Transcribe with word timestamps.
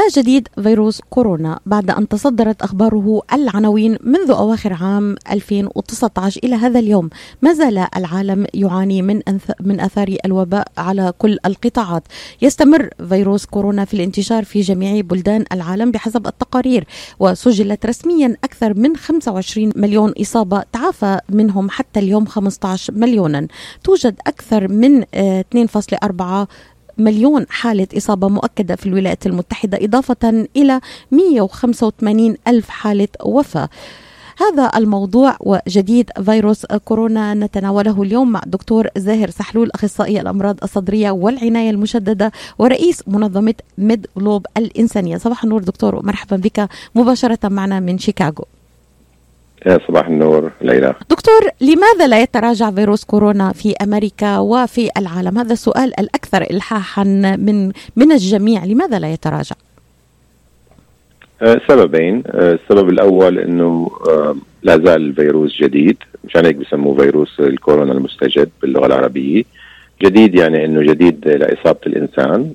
ما 0.00 0.08
جديد 0.22 0.48
فيروس 0.62 1.00
كورونا 1.10 1.60
بعد 1.66 1.90
أن 1.90 2.08
تصدرت 2.08 2.62
أخباره 2.62 3.22
العناوين 3.32 3.98
منذ 4.02 4.30
أواخر 4.30 4.72
عام 4.72 5.16
2019 5.30 6.40
إلى 6.44 6.54
هذا 6.54 6.78
اليوم. 6.78 7.10
ما 7.42 7.52
زال 7.52 7.86
العالم 7.96 8.46
يعاني 8.54 9.02
من 9.02 9.20
من 9.60 9.80
آثار 9.80 10.16
الوباء 10.24 10.68
على 10.78 11.12
كل 11.18 11.38
القطاعات. 11.46 12.02
يستمر 12.42 12.88
فيروس 13.08 13.46
كورونا 13.46 13.84
في 13.84 13.94
الانتشار 13.94 14.44
في 14.44 14.60
جميع 14.60 15.00
بلدان 15.00 15.44
العالم 15.52 15.90
بحسب 15.90 16.26
التقارير 16.26 16.86
وسجلت 17.18 17.86
رسميا 17.86 18.36
أكثر 18.44 18.74
من 18.74 18.96
25 18.96 19.72
مليون 19.76 20.12
إصابة 20.20 20.62
تعافى 20.72 21.20
منهم 21.28 21.70
حتى 21.70 22.00
اليوم 22.00 22.26
15 22.26 22.94
مليونا. 22.94 23.46
توجد 23.84 24.20
أكثر 24.26 24.68
من 24.68 25.02
2.4 25.02 26.20
آه، 26.20 26.48
مليون 27.00 27.46
حالة 27.50 27.86
إصابة 27.96 28.28
مؤكدة 28.28 28.76
في 28.76 28.86
الولايات 28.86 29.26
المتحدة 29.26 29.78
إضافة 29.82 30.46
إلى 30.56 30.80
185 31.10 32.36
ألف 32.48 32.68
حالة 32.68 33.08
وفاة. 33.24 33.68
هذا 34.38 34.70
الموضوع 34.76 35.36
وجديد 35.40 36.10
فيروس 36.24 36.66
كورونا 36.66 37.34
نتناوله 37.34 38.02
اليوم 38.02 38.32
مع 38.32 38.42
دكتور 38.46 38.88
زاهر 38.96 39.30
سحلول 39.30 39.70
أخصائي 39.74 40.20
الأمراض 40.20 40.56
الصدرية 40.62 41.10
والعناية 41.10 41.70
المشددة 41.70 42.32
ورئيس 42.58 43.08
منظمة 43.08 43.54
ميد 43.78 44.06
جلوب 44.16 44.46
الإنسانية. 44.56 45.16
صباح 45.16 45.44
النور 45.44 45.62
دكتور 45.62 45.94
ومرحبا 45.94 46.36
بك 46.36 46.68
مباشرة 46.94 47.48
معنا 47.48 47.80
من 47.80 47.98
شيكاغو. 47.98 48.44
يا 49.66 49.78
صباح 49.88 50.06
النور 50.06 50.50
ليلى. 50.62 50.94
دكتور 51.10 51.40
لماذا 51.60 52.06
لا 52.06 52.22
يتراجع 52.22 52.70
فيروس 52.70 53.04
كورونا 53.04 53.52
في 53.52 53.74
أمريكا 53.82 54.38
وفي 54.38 54.90
العالم؟ 54.96 55.38
هذا 55.38 55.52
السؤال 55.52 56.00
الأكثر 56.00 56.42
الحاحا 56.42 57.04
من 57.38 57.72
من 57.96 58.12
الجميع. 58.12 58.64
لماذا 58.64 58.98
لا 58.98 59.12
يتراجع؟ 59.12 59.56
أه 61.42 61.60
سببين. 61.68 62.22
أه 62.26 62.52
السبب 62.52 62.88
الأول 62.88 63.38
إنه 63.38 63.90
أه 64.08 64.36
لا 64.62 64.76
زال 64.76 65.02
الفيروس 65.06 65.56
جديد. 65.62 65.96
مشان 66.24 66.46
هيك 66.46 66.56
بسموه 66.56 66.96
فيروس 66.96 67.40
الكورونا 67.40 67.92
المستجد 67.92 68.50
باللغة 68.62 68.86
العربية. 68.86 69.42
جديد 70.02 70.34
يعني 70.34 70.64
إنه 70.64 70.92
جديد 70.92 71.28
لإصابة 71.28 71.80
الإنسان. 71.86 72.54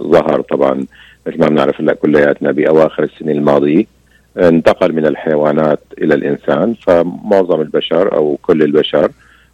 ظهر 0.00 0.40
طبعا 0.40 0.86
مثل 1.26 1.40
ما 1.40 1.48
بنعرف 1.48 1.80
هلأ 1.80 1.94
كلياتنا 1.94 2.52
بأواخر 2.52 3.02
السنة 3.02 3.32
الماضية. 3.32 3.97
انتقل 4.38 4.92
من 4.92 5.06
الحيوانات 5.06 5.80
إلى 6.02 6.14
الإنسان 6.14 6.74
فمعظم 6.74 7.60
البشر 7.60 8.12
أو 8.16 8.38
كل 8.42 8.62
البشر 8.62 9.10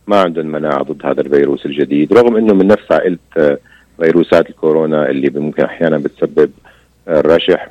ما 0.07 0.21
عندهم 0.21 0.47
مناعة 0.47 0.83
ضد 0.83 1.07
هذا 1.07 1.21
الفيروس 1.21 1.67
الجديد 1.67 2.13
رغم 2.13 2.37
إنه 2.37 2.55
من 2.55 2.67
نفس 2.67 2.93
عائلة 2.93 3.19
آه، 3.37 3.59
فيروسات 4.01 4.51
الكورونا 4.51 5.11
اللي 5.11 5.31
ممكن 5.41 5.63
أحيانا 5.65 5.99
بتسبب 5.99 6.51
الرشح 7.09 7.69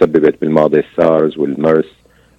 سببت 0.00 0.34
بالماضي 0.40 0.78
السارز 0.78 1.38
والمرس 1.38 1.92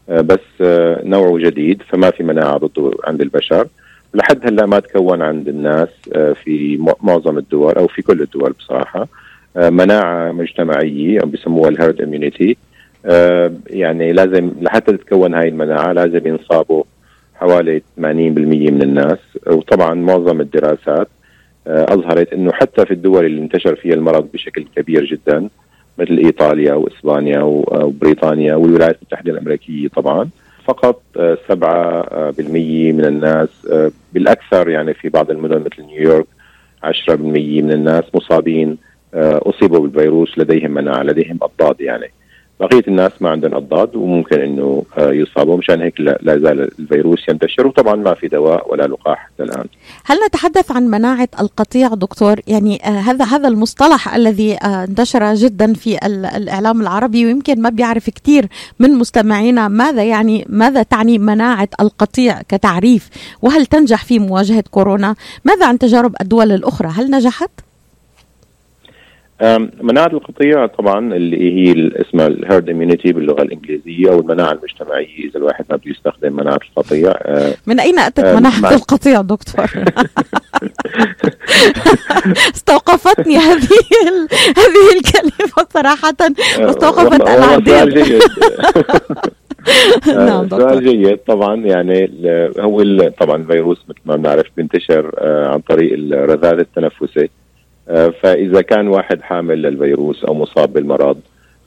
آه، 0.09 0.21
بس 0.21 0.39
آه، 0.61 1.01
نوعه 1.03 1.37
جديد 1.37 1.81
فما 1.89 2.11
في 2.11 2.23
مناعة 2.23 2.57
ضده 2.57 2.91
عند 3.03 3.21
البشر. 3.21 3.67
لحد 4.13 4.47
هلأ 4.47 4.65
ما 4.65 4.79
تكون 4.79 5.21
عند 5.21 5.47
الناس 5.47 5.89
في 6.43 6.77
معظم 7.03 7.37
الدول 7.37 7.73
أو 7.73 7.87
في 7.87 8.01
كل 8.01 8.21
الدول 8.21 8.51
بصراحة 8.51 9.07
مناعة 9.55 10.31
مجتمعية 10.31 11.19
أو 11.19 11.27
بسموها 11.27 11.69
ال 11.69 11.76
herd 11.76 12.01
immunity 12.01 12.51
آه، 12.51 12.66
يعني 13.67 14.13
لازم 14.13 14.51
لحتى 14.61 14.97
تتكون 14.97 15.33
هاي 15.33 15.47
المناعة 15.47 15.91
لازم 15.93 16.27
ينصابوا 16.27 16.83
حوالي 17.35 17.79
80% 17.79 18.01
من 18.01 18.81
الناس. 18.81 19.19
وطبعا 19.47 19.93
معظم 19.93 20.41
الدراسات 20.41 21.07
آه، 21.67 21.93
أظهرت 21.93 22.33
أنه 22.33 22.51
حتى 22.51 22.85
في 22.85 22.91
الدول 22.91 23.25
اللي 23.25 23.41
انتشر 23.41 23.75
فيها 23.75 23.93
المرض 23.93 24.27
بشكل 24.33 24.65
كبير 24.75 25.05
جدا 25.05 25.49
مثل 25.97 26.17
إيطاليا 26.17 26.73
وإسبانيا 26.73 27.41
وبريطانيا 27.41 28.55
والولايات 28.55 28.97
المتحدة 29.01 29.31
الأمريكية 29.31 29.87
طبعا 29.87 30.29
فقط 30.65 31.01
7% 31.15 31.19
آه، 31.51 32.33
من 32.91 33.05
الناس 33.05 33.49
بالأكثر 34.13 34.69
يعني 34.69 34.93
في 34.93 35.09
بعض 35.09 35.31
المدن 35.31 35.59
مثل 35.59 35.87
نيويورك 35.87 36.27
10% 36.83 37.09
من 37.61 37.71
الناس 37.71 38.03
مصابين 38.13 38.77
أصيبوا 39.13 39.79
بالفيروس 39.79 40.37
لديهم 40.37 40.71
مناعة 40.71 41.03
لديهم 41.03 41.39
أضداد 41.41 41.81
يعني. 41.81 42.11
بقية 42.59 42.83
الناس 42.87 43.11
ما 43.21 43.29
عندهم 43.29 43.53
أضداد 43.53 43.95
وممكن 43.95 44.41
إنه 44.41 44.83
آه، 44.97 45.11
يصابوا 45.11 45.57
مشان 45.57 45.81
هيك 45.81 45.99
لا 45.99 46.17
زال 46.39 46.69
الفيروس 46.79 47.29
ينتشر 47.29 47.67
وطبعا 47.67 47.95
ما 47.95 48.13
في 48.13 48.27
دواء 48.27 48.71
ولا 48.71 48.87
لقاح 48.87 49.25
حتى 49.25 49.43
الآن. 49.43 49.65
هل 50.05 50.17
نتحدث 50.27 50.71
عن 50.71 50.83
مناعة 50.83 51.29
القطيع 51.39 51.87
دكتور؟ 51.87 52.39
يعني 52.47 52.85
آه 52.85 52.89
هذا 52.89 53.25
هذا 53.25 53.47
المصطلح 53.47 54.15
الذي 54.15 54.53
آه 54.53 54.83
انتشر 54.83 55.33
جدا 55.33 55.73
في 55.73 55.97
الإعلام 56.05 56.81
العربي 56.81 57.25
ويمكن 57.25 57.61
ما 57.61 57.69
بيعرف 57.69 58.09
كثير 58.09 58.45
من 58.79 58.91
مستمعينا 58.91 59.67
ماذا 59.67 60.03
يعني 60.03 60.45
ماذا 60.49 60.83
تعني 60.83 61.17
مناعة 61.17 61.69
القطيع 61.81 62.41
كتعريف؟ 62.41 63.09
وهل 63.41 63.65
تنجح 63.65 64.05
في 64.05 64.19
مواجهة 64.19 64.63
كورونا؟ 64.71 65.15
ماذا 65.45 65.65
عن 65.65 65.79
تجارب 65.79 66.15
الدول 66.21 66.51
الأخرى؟ 66.51 66.87
هل 66.87 67.11
نجحت؟ 67.11 67.66
مناعة 69.81 70.07
القطيع 70.07 70.65
طبعا 70.65 71.13
اللي 71.13 71.53
هي 71.53 71.91
اسمها 72.01 72.27
الهيرد 72.27 72.69
اميونيتي 72.69 73.11
باللغة 73.11 73.41
الإنجليزية 73.41 74.11
أو 74.11 74.19
المناعة 74.19 74.51
المجتمعية 74.51 75.29
إذا 75.29 75.39
الواحد 75.39 75.65
ما 75.69 75.75
بده 75.75 75.91
يستخدم 75.91 76.33
مناعة 76.33 76.59
القطيع 76.69 77.13
أه، 77.21 77.53
من 77.67 77.79
أين 77.79 77.99
أتت 77.99 78.25
مناعة 78.25 78.73
القطيع 78.75 79.21
دكتور؟ 79.21 79.65
استوقفتني 82.55 83.37
هذه 83.37 83.69
هذه 84.57 84.97
الكلمة 84.97 85.67
صراحة. 85.73 86.13
أه، 86.21 86.65
واستوقفت 86.65 87.21
العديد 87.21 88.21
نعم 90.27 90.43
دكتور. 90.43 90.59
سؤال 90.59 90.83
جيد 90.83 91.17
طبعا 91.17 91.55
يعني 91.55 92.11
هو 92.59 92.83
طبعا 93.19 93.35
الفيروس 93.35 93.77
مثل 93.89 93.99
ما 94.05 94.15
بنعرف 94.15 94.45
بينتشر 94.57 95.15
أه، 95.17 95.47
عن 95.47 95.59
طريق 95.59 95.93
الرذاذ 95.93 96.59
التنفسي. 96.59 97.29
فإذا 97.87 98.61
كان 98.61 98.87
واحد 98.87 99.21
حامل 99.21 99.61
للفيروس 99.61 100.23
أو 100.25 100.33
مصاب 100.33 100.73
بالمرض 100.73 101.21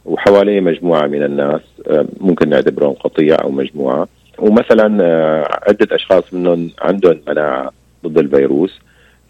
وحواليه 0.04 0.60
مجموعة 0.60 1.06
من 1.06 1.22
الناس 1.22 1.60
آه، 1.88 2.06
ممكن 2.20 2.48
نعتبرهم 2.48 2.92
قطيع 2.92 3.36
أو 3.42 3.50
مجموعة. 3.50 4.08
ومثلا 4.38 4.98
آه، 5.04 5.60
عدة 5.68 5.96
أشخاص 5.96 6.34
منهم 6.34 6.70
عندهم 6.80 7.20
مناعة 7.28 7.70
ضد 8.06 8.18
الفيروس. 8.18 8.80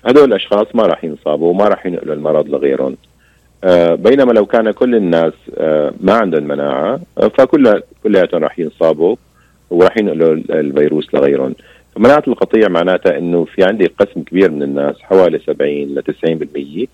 هدول 0.04 0.24
الأشخاص 0.24 0.66
ما 0.74 0.82
راح 0.82 1.04
ينصابوا 1.04 1.50
وما 1.50 1.68
راح 1.68 1.86
ينقلوا 1.86 2.14
المرض 2.14 2.48
لغيرهم. 2.48 2.96
بينما 3.96 4.32
لو 4.32 4.46
كان 4.46 4.70
كل 4.70 4.94
الناس 4.94 5.32
ما 6.00 6.12
عندهم 6.12 6.42
مناعة 6.42 7.00
فكل 7.38 7.82
كلياتهم 8.02 8.44
راح 8.44 8.58
ينصابوا 8.58 9.16
وراح 9.70 9.96
ينقلوا 9.96 10.34
الفيروس 10.34 11.14
لغيرهم. 11.14 11.54
مناعة 11.96 12.22
القطيع 12.28 12.68
معناتها 12.68 13.18
إنه 13.18 13.44
في 13.44 13.64
عندي 13.64 13.86
قسم 13.86 14.22
كبير 14.22 14.50
من 14.50 14.62
الناس 14.62 14.96
حوالي 15.00 15.38
70 15.38 15.70
ل 15.70 16.02
90% 16.86 16.88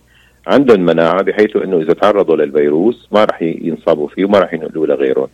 عندهم 0.47 0.81
مناعة 0.81 1.23
بحيث 1.23 1.57
إنه 1.57 1.81
إذا 1.81 1.93
تعرضوا 1.93 2.37
للفيروس 2.37 3.09
ما 3.13 3.25
راح 3.25 3.43
ينصابوا 3.43 4.09
فيه 4.09 4.25
وما 4.25 4.39
راح 4.39 4.55
ينقلوه 4.55 4.87
لغيرهم. 4.87 5.29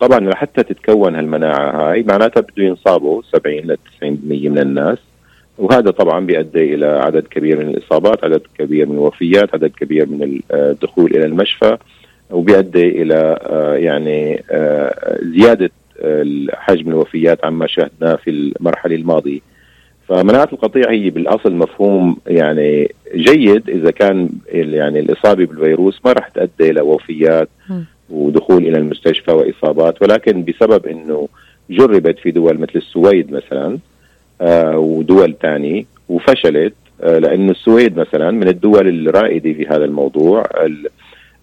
طبعا 0.00 0.20
لحتى 0.20 0.62
تتكون 0.62 1.16
هالمناعة 1.16 1.90
هاي 1.90 2.02
معناتها 2.02 2.40
بده 2.40 2.64
ينصابوا 2.64 3.22
70 3.32 3.56
ل 3.56 3.76
90% 3.76 4.02
من 4.02 4.58
الناس 4.58 4.98
وهذا 5.58 5.90
طبعا 5.90 6.26
بيؤدي 6.26 6.74
إلى 6.74 6.86
عدد 6.86 7.26
كبير 7.26 7.58
من 7.58 7.68
الإصابات، 7.68 8.24
عدد 8.24 8.42
كبير 8.58 8.86
من 8.86 8.94
الوفيات، 8.94 9.54
عدد 9.54 9.70
كبير 9.70 10.06
من 10.06 10.40
الدخول 10.52 11.16
إلى 11.16 11.24
المشفى 11.24 11.76
وبيؤدي 12.30 13.02
إلى 13.02 13.38
آه، 13.42 13.74
يعني 13.74 14.44
آه، 14.50 15.18
زيادة 15.22 15.70
حجم 16.52 16.88
الوفيات 16.88 17.44
عما 17.44 17.66
شاهدناه 17.66 18.14
في 18.16 18.30
المرحلة 18.30 18.94
الماضية. 18.94 19.40
فمناعة 20.08 20.48
القطيع 20.52 20.90
هي 20.90 21.10
بالأصل 21.10 21.52
مفهوم 21.52 22.16
يعني 22.26 22.94
جيد. 23.14 23.70
إذا 23.70 23.90
كان 23.90 24.28
يعني 24.52 25.00
الإصابة 25.00 25.46
بالفيروس 25.46 26.00
ما 26.04 26.12
راح 26.12 26.28
تؤدي 26.28 26.70
إلى 26.70 26.80
وفيات 26.80 27.48
ودخول 28.10 28.66
إلى 28.66 28.78
المستشفى 28.78 29.30
وإصابات. 29.32 30.02
ولكن 30.02 30.44
بسبب 30.44 30.86
إنه 30.86 31.28
جربت 31.70 32.18
في 32.18 32.30
دول 32.30 32.58
مثل 32.58 32.72
السويد 32.76 33.32
مثلا 33.32 33.78
آه 34.40 34.78
ودول 34.78 35.34
ثانية 35.42 35.84
وفشلت 36.08 36.74
آه 37.02 37.18
لأنه 37.18 37.50
السويد 37.50 37.96
مثلا 37.98 38.30
من 38.30 38.48
الدول 38.48 38.88
الرائدة 39.08 39.52
في 39.52 39.66
هذا 39.66 39.84
الموضوع 39.84 40.46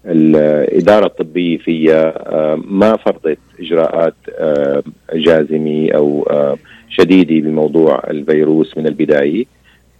الإدارة 0.06 1.06
الطبية 1.06 1.58
فيها 1.58 2.14
آه، 2.34 2.62
ما 2.64 2.96
فرضت 2.96 3.38
إجراءات 3.60 4.14
آه، 4.38 4.82
جازمة 5.14 5.88
أو 5.94 6.26
آه، 6.30 6.56
شديدة 6.88 7.48
بموضوع 7.48 8.02
الفيروس 8.10 8.76
من 8.76 8.86
البداية. 8.86 9.44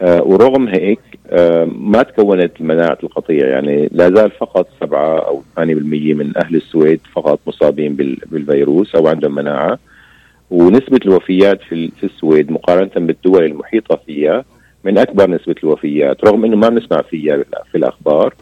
ورغم 0.02 0.68
هيك 0.68 1.00
ما 1.78 2.02
تكونت 2.02 2.52
مناعة 2.60 2.98
القطيع. 3.02 3.48
يعني 3.48 3.88
لا 3.92 4.10
زال 4.10 4.30
فقط 4.30 4.68
7 4.80 5.18
أو 5.18 5.42
8% 5.56 6.14
من 6.14 6.32
أهل 6.36 6.56
السويد 6.56 7.00
فقط 7.14 7.40
مصابين 7.46 7.96
بالفيروس 8.26 8.94
أو 8.94 9.08
عندهم 9.08 9.34
مناعة. 9.34 9.78
ونسبة 10.50 11.00
الوفيات 11.06 11.60
في 11.62 12.04
السويد 12.04 12.52
مقارنة 12.52 13.06
بالدول 13.06 13.44
المحيطة 13.44 14.00
فيها 14.06 14.44
من 14.84 14.98
أكبر 14.98 15.30
نسبة 15.30 15.54
الوفيات 15.64 16.24
رغم 16.24 16.44
أنه 16.44 16.56
ما 16.56 16.68
بنسمع 16.68 17.02
فيها 17.02 17.44
في 17.70 17.78
الأخبار. 17.78 18.34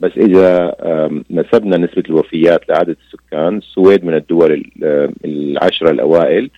بس 0.00 0.12
إذا 0.16 0.74
نسبنا 1.30 1.76
نسبة 1.76 2.02
الوفيات 2.08 2.68
لعدد 2.68 2.96
السكان 3.06 3.56
السويد 3.56 4.04
من 4.04 4.14
الدول 4.14 4.70
العشرة 5.24 5.90
الأوائل 5.90 6.50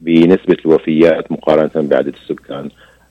بنسبة 0.00 0.56
الوفيات 0.66 1.32
مقارنة 1.32 1.88
بعدد 1.88 2.14
السكان 2.22 2.68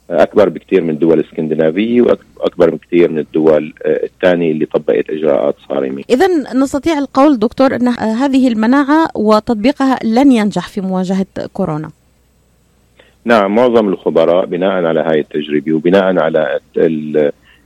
أكبر 0.10 0.50
بكثير 0.50 0.82
من 0.82 0.90
الدول 0.90 1.20
الإسكندنافية 1.20 2.02
وأكبر 2.02 2.70
بكثير 2.70 3.12
من 3.12 3.20
الدول 3.20 3.74
آه، 3.86 4.04
الثانية 4.04 4.52
اللي 4.52 4.66
طبقت 4.66 5.10
إجراءات 5.10 5.56
صارمة. 5.70 6.04
إذا 6.10 6.28
نستطيع 6.54 7.00
القول 7.00 7.40
دكتور 7.40 7.76
أن 7.76 7.88
هذه 7.88 8.48
المناعة 8.48 9.08
وتطبيقها 9.16 10.00
لن 10.04 10.32
ينجح 10.32 10.68
في 10.68 10.82
مواجهة 10.82 11.26
كورونا. 11.54 11.92
نعم 13.26 13.56
معظم 13.56 13.88
الخبراء 13.88 14.46
بناء 14.46 14.72
على 14.72 15.00
هاي 15.00 15.20
التجربة 15.20 15.74
وبناء 15.74 16.20
على 16.20 16.60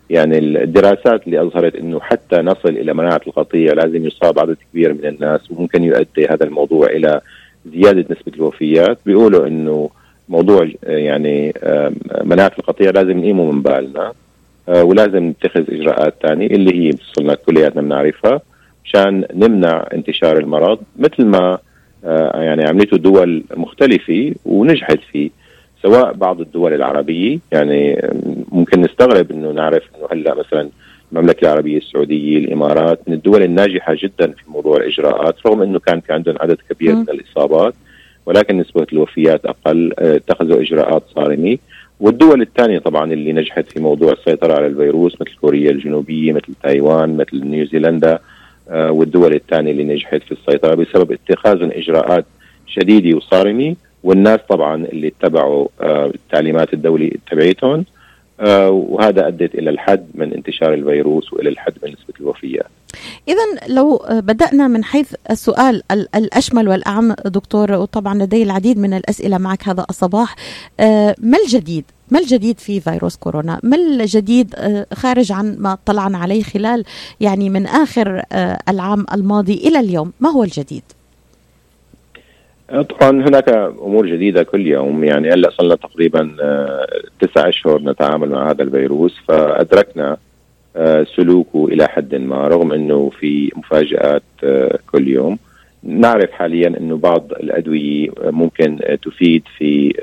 يعني 0.10 0.38
الدراسات 0.38 1.26
اللي 1.26 1.42
أظهرت 1.42 1.76
إنه 1.76 2.00
حتى 2.00 2.36
نصل 2.36 2.70
إلى 2.70 2.94
مناعة 2.94 3.22
القطيع 3.28 3.74
لازم 3.74 4.06
يصاب 4.06 4.40
عدد 4.40 4.58
كبير 4.72 4.94
من 4.94 5.06
الناس 5.06 5.52
وممكن 5.52 5.84
يؤدي 5.84 6.28
هذا 6.28 6.44
الموضوع 6.44 6.88
إلى 6.88 7.22
زيادة 7.74 8.02
نسبة 8.02 8.32
الوفيات. 8.36 8.98
بيقولوا 9.06 9.48
إنه 9.48 9.90
موضوع 10.30 10.70
يعني 10.84 11.54
مناعة 12.24 12.52
القطيع 12.60 12.90
لازم 12.92 13.20
نقيمه 13.20 13.52
من 13.52 13.62
بالنا 13.62 14.12
آه، 14.70 14.84
ولازم 14.84 15.24
نتخذ 15.24 15.64
إجراءات 15.70 16.16
ثانية 16.22 16.48
اللي 16.48 16.88
هي 16.88 16.92
صرنا 17.14 17.36
كلياتنا 17.36 17.82
بنعرفها 17.82 18.42
مشان 18.86 19.26
نمنع 19.34 19.86
انتشار 19.94 20.38
المرض 20.38 20.80
مثل 21.00 21.26
ما 21.26 21.58
آه، 22.06 22.42
يعني 22.42 22.64
عملته 22.64 22.98
دول 22.98 23.44
مختلفة 23.56 24.34
ونجحت 24.46 25.00
فيه 25.12 25.30
سواء 25.82 26.14
بعض 26.14 26.42
الدول 26.42 26.74
العربية 26.74 27.40
يعني 27.52 28.02
ممكن 28.56 28.82
نستغرب 28.82 29.32
إنه 29.32 29.52
نعرف 29.52 29.84
إنه 29.96 30.08
هلأ 30.12 30.34
مثلا 30.34 30.70
المملكة 31.12 31.46
العربية 31.46 31.78
السعودية 31.78 32.38
الإمارات 32.38 33.00
من 33.08 33.14
الدول 33.14 33.44
الناجحة 33.44 33.96
جدا 34.04 34.32
في 34.32 34.52
موضوع 34.52 34.78
الإجراءات 34.78 35.36
رغم 35.46 35.62
إنه 35.62 35.80
كان 35.80 36.00
في 36.00 36.14
عندهم 36.14 36.36
عدد 36.40 36.58
كبير 36.70 36.96
من 36.96 37.10
الإصابات 37.10 37.74
ولكن 38.26 38.58
نسبة 38.58 38.88
الوفيات 38.94 39.46
أقل 39.46 39.94
آه، 40.00 40.16
اتخذوا 40.16 40.62
إجراءات 40.62 41.04
صارمة. 41.16 41.58
والدول 42.00 42.42
الثانية 42.42 42.80
طبعا 42.80 43.14
اللي 43.14 43.34
نجحت 43.34 43.68
في 43.68 43.80
موضوع 43.80 44.12
السيطرة 44.12 44.54
على 44.54 44.68
الفيروس 44.68 45.22
مثل 45.22 45.36
كوريا 45.42 45.72
الجنوبية 45.72 46.34
مثل 46.34 46.54
تايوان 46.64 47.18
مثل 47.18 47.46
نيوزيلندا 47.46 48.20
آه، 48.70 48.92
والدول 48.92 49.34
الثانية 49.34 49.72
اللي 49.72 49.84
نجحت 49.84 50.24
في 50.24 50.32
السيطرة 50.32 50.76
بسبب 50.76 51.12
اتخاذهم 51.12 51.72
إجراءات 51.72 52.26
شديدة 52.68 53.18
وصارمة. 53.18 53.76
والناس 54.04 54.40
طبعا 54.50 54.86
اللي 54.86 55.08
اتبعوا 55.08 55.68
آه، 55.82 56.06
التعليمات 56.06 56.74
الدولي 56.74 57.18
تبعيتهم 57.32 57.86
وهذا 58.40 59.28
أدت 59.28 59.56
إلى 59.56 59.70
الحد 59.70 60.06
من 60.14 60.34
انتشار 60.34 60.74
الفيروس 60.74 61.34
وإلى 61.34 61.50
الحد 61.50 61.74
من 61.84 61.90
نسبة 61.90 62.14
الوفيات. 62.20 62.66
اذا 63.28 63.68
لو 63.68 64.06
بدأنا 64.10 64.68
من 64.68 64.84
حيث 64.84 65.16
السؤال 65.32 65.82
الأشمل 66.16 66.68
والأعم 66.68 67.16
دكتور 67.26 67.72
وطبعا 67.72 68.24
لدي 68.24 68.44
العديد 68.44 68.80
من 68.80 68.94
الأسئلة 68.94 69.38
معك 69.38 69.68
هذا 69.68 69.86
الصباح 69.90 70.36
آه، 70.80 71.16
ما 71.20 71.38
الجديد؟ 71.46 71.86
ما 72.12 72.20
الجديد 72.20 72.60
في 72.60 72.80
فيروس 72.80 73.16
كورونا؟ 73.16 73.60
ما 73.64 73.76
الجديد 73.76 74.56
خارج 74.94 75.32
عن 75.32 75.56
ما 75.60 75.78
طلعنا 75.86 76.18
عليه 76.18 76.44
خلال 76.44 76.84
يعني 77.20 77.50
من 77.50 77.66
آخر 77.68 78.22
العام 78.70 79.06
الماضي 79.14 79.54
إلى 79.54 79.80
اليوم؟ 79.80 80.12
ما 80.20 80.30
هو 80.30 80.44
الجديد؟ 80.44 80.84
طبعا 82.70 83.12
هناك 83.12 83.50
أمور 83.82 84.06
جديدة 84.08 84.44
كل 84.44 84.68
يوم. 84.68 85.04
يعني 85.04 85.32
هلا 85.34 85.50
صرنا 85.50 85.76
تقريبا 85.76 86.36
آه، 86.42 86.88
تسع 87.20 87.50
أشهر 87.50 87.82
نتعامل 87.82 88.30
مع 88.30 88.52
هذا 88.52 88.64
الفيروس 88.64 89.16
فأدركنا 89.28 90.18
آه، 90.76 91.04
سلوكه 91.16 91.66
إلى 91.66 91.88
حد 91.88 92.16
ما 92.16 92.48
رغم 92.48 92.72
إنه 92.72 93.12
في 93.20 93.52
مفاجآت 93.56 94.24
آه، 94.44 94.80
كل 94.92 95.08
يوم. 95.08 95.38
نعرف 95.84 96.32
حاليا 96.32 96.68
إنه 96.68 96.98
بعض 96.98 97.32
الأدوية 97.32 98.10
ممكن 98.24 98.80
تفيد 99.04 99.44
في 99.58 99.94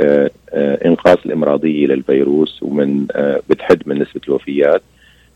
إنقاص 0.85 1.19
الإمراضية 1.27 1.87
للفيروس 1.87 2.63
ومن 2.63 3.07
بتحد 3.51 3.83
من 3.87 3.99
نسبة 3.99 4.21
الوفيات. 4.29 4.83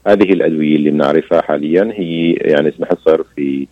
هذه 0.06 0.32
الأدوية 0.32 0.76
اللي 0.76 0.90
بنعرفها 0.90 1.40
حاليا 1.40 1.92
هي 1.94 2.32
يعني 2.32 2.70
تنحصر 2.70 3.22
في 3.36 3.66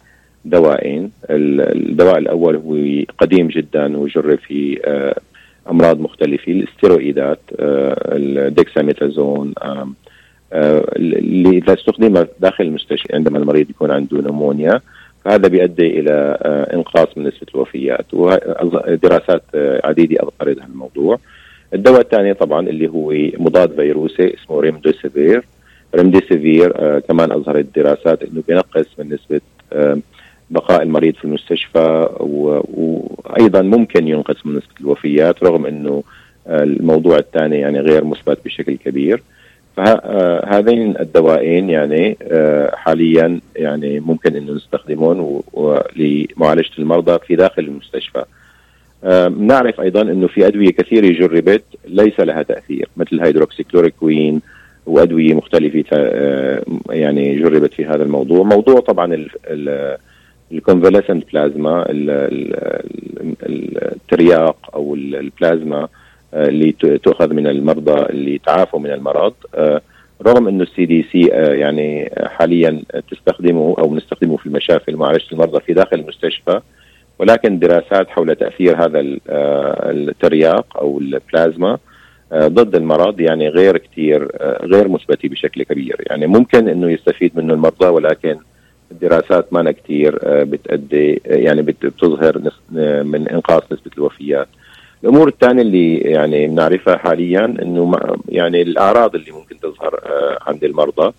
دوائين. 0.44 1.10
الدواء 1.30 2.18
الأول 2.18 2.56
هو 2.56 3.04
قديم 3.18 3.48
جدا 3.48 3.96
وجرب 3.96 4.38
في 4.38 4.80
آه، 4.84 5.20
أمراض 5.70 6.00
مختلفة 6.00 6.52
الاستيرويدات 6.52 7.40
آه، 7.60 7.96
الديكساميتازون 8.12 9.54
آه، 9.62 9.88
اللي 10.96 11.58
اذا 11.58 12.28
داخل 12.40 12.64
المستشفى 12.64 13.14
عندما 13.14 13.38
المريض 13.38 13.70
يكون 13.70 13.90
عنده 13.90 14.18
نمونيا. 14.18 14.80
فهذا 15.24 15.48
بيؤدي 15.48 16.00
إلى 16.00 16.38
انقاص 16.74 17.08
من 17.16 17.26
نسبه 17.26 17.46
الوفيات 17.54 18.14
ودراسات 18.14 19.42
عديدة 19.84 20.16
أظهرت 20.22 20.58
هذا 20.58 20.66
الموضوع 20.66 21.18
الدواء 21.74 22.00
الثاني 22.00 22.34
طبعا 22.34 22.68
اللي 22.68 22.88
هو 22.88 23.12
مضاد 23.38 23.72
فيروسي 23.72 24.34
اسمه 24.34 24.60
ريمدوسيفير 24.60 25.44
ريمديسيفير 25.94 26.98
كمان 27.00 27.32
أظهرت 27.32 27.66
دراسات 27.76 28.22
إنه 28.22 28.42
بينقص 28.48 28.86
من 28.98 29.08
نسبة 29.14 29.40
بقاء 30.54 30.82
المريض 30.82 31.14
في 31.14 31.24
المستشفى 31.24 32.08
وأيضا 32.20 33.62
ممكن 33.62 34.08
ينقص 34.08 34.46
من 34.46 34.52
نسبة 34.56 34.74
الوفيات 34.80 35.42
رغم 35.42 35.66
إنه 35.66 36.02
الموضوع 36.48 37.18
الثاني 37.18 37.56
يعني 37.56 37.80
غير 37.80 38.04
مثبت 38.04 38.38
بشكل 38.44 38.76
كبير 38.76 39.22
فهذين 39.76 40.94
الدوائين 41.00 41.70
يعني 41.70 42.16
حاليا 42.74 43.40
يعني 43.56 44.00
ممكن 44.00 44.36
إنه 44.36 44.52
نستخدمهم 44.52 45.42
لمعالجة 45.96 46.70
المرضى 46.78 47.18
في 47.26 47.36
داخل 47.36 47.62
المستشفى. 47.62 48.24
نعرف 49.38 49.80
أيضا 49.80 50.02
إنه 50.02 50.26
في 50.26 50.46
أدوية 50.46 50.70
كثيرة 50.70 51.06
جربت 51.06 51.64
ليس 51.88 52.20
لها 52.20 52.42
تأثير 52.42 52.88
مثل 52.96 53.20
هيدروكسيكلوريكوين 53.20 54.40
وأدوية 54.86 55.34
مختلفة 55.34 55.84
آه، 55.92 56.62
يعني 56.90 57.36
جربت 57.38 57.74
في 57.74 57.84
هذا 57.86 58.02
الموضوع، 58.02 58.42
موضوع 58.42 58.80
طبعا 58.80 59.26
ال 60.52 60.58
convalescent 60.58 61.32
plasma 61.32 61.84
الترياق 63.42 64.56
أو 64.74 64.94
البلازما 64.94 65.88
آه، 66.34 66.48
اللي 66.48 66.72
تؤخذ 67.02 67.34
من 67.34 67.46
المرضى 67.46 68.02
اللي 68.10 68.38
تعافوا 68.38 68.80
من 68.80 68.90
المرض. 68.90 69.34
آه، 69.54 69.80
رغم 70.26 70.48
إنه 70.48 70.62
ال 70.62 70.86
CDC 70.86 71.20
يعني 71.32 72.10
حاليا 72.26 72.82
تستخدمه 73.10 73.74
أو 73.78 73.94
نستخدمه 73.94 74.36
في 74.36 74.46
المشافي 74.46 74.92
لمعالجه 74.92 75.24
المرضى 75.32 75.60
في 75.60 75.72
داخل 75.72 75.96
المستشفى 75.96 76.60
ولكن 77.18 77.58
دراسات 77.58 78.08
حول 78.08 78.36
تأثير 78.36 78.84
هذا 78.84 78.98
آه، 79.28 79.90
الترياق 79.90 80.78
أو 80.78 80.98
البلازما 80.98 81.78
ضد 82.34 82.74
المرض 82.74 83.20
يعني 83.20 83.48
غير 83.48 83.78
كثير 83.78 84.28
غير 84.62 84.88
مثبتة 84.88 85.28
بشكل 85.28 85.62
كبير. 85.62 85.96
يعني 86.10 86.26
ممكن 86.26 86.68
إنه 86.68 86.90
يستفيد 86.90 87.32
منه 87.34 87.54
المرضى 87.54 87.86
ولكن 87.86 88.36
الدراسات 88.94 89.52
ما 89.52 89.72
كثير 89.72 90.18
آه، 90.22 90.42
بتأدي 90.42 91.22
آه، 91.26 91.34
يعني 91.34 91.62
بتظهر 91.62 92.40
آه، 92.76 93.02
من 93.02 93.28
إنقاص 93.28 93.62
نسبة 93.72 93.90
الوفيات. 93.98 94.48
الأمور 95.04 95.28
الثانية 95.28 95.62
اللي 95.62 95.96
يعني 95.96 96.46
بنعرفها 96.46 96.96
حاليا 96.96 97.44
إنه 97.44 97.92
يعني 98.28 98.62
الأعراض 98.62 99.14
اللي 99.14 99.32
ممكن 99.32 99.60
تظهر 99.60 100.00
عند 100.46 100.64
المرضى 100.64 101.12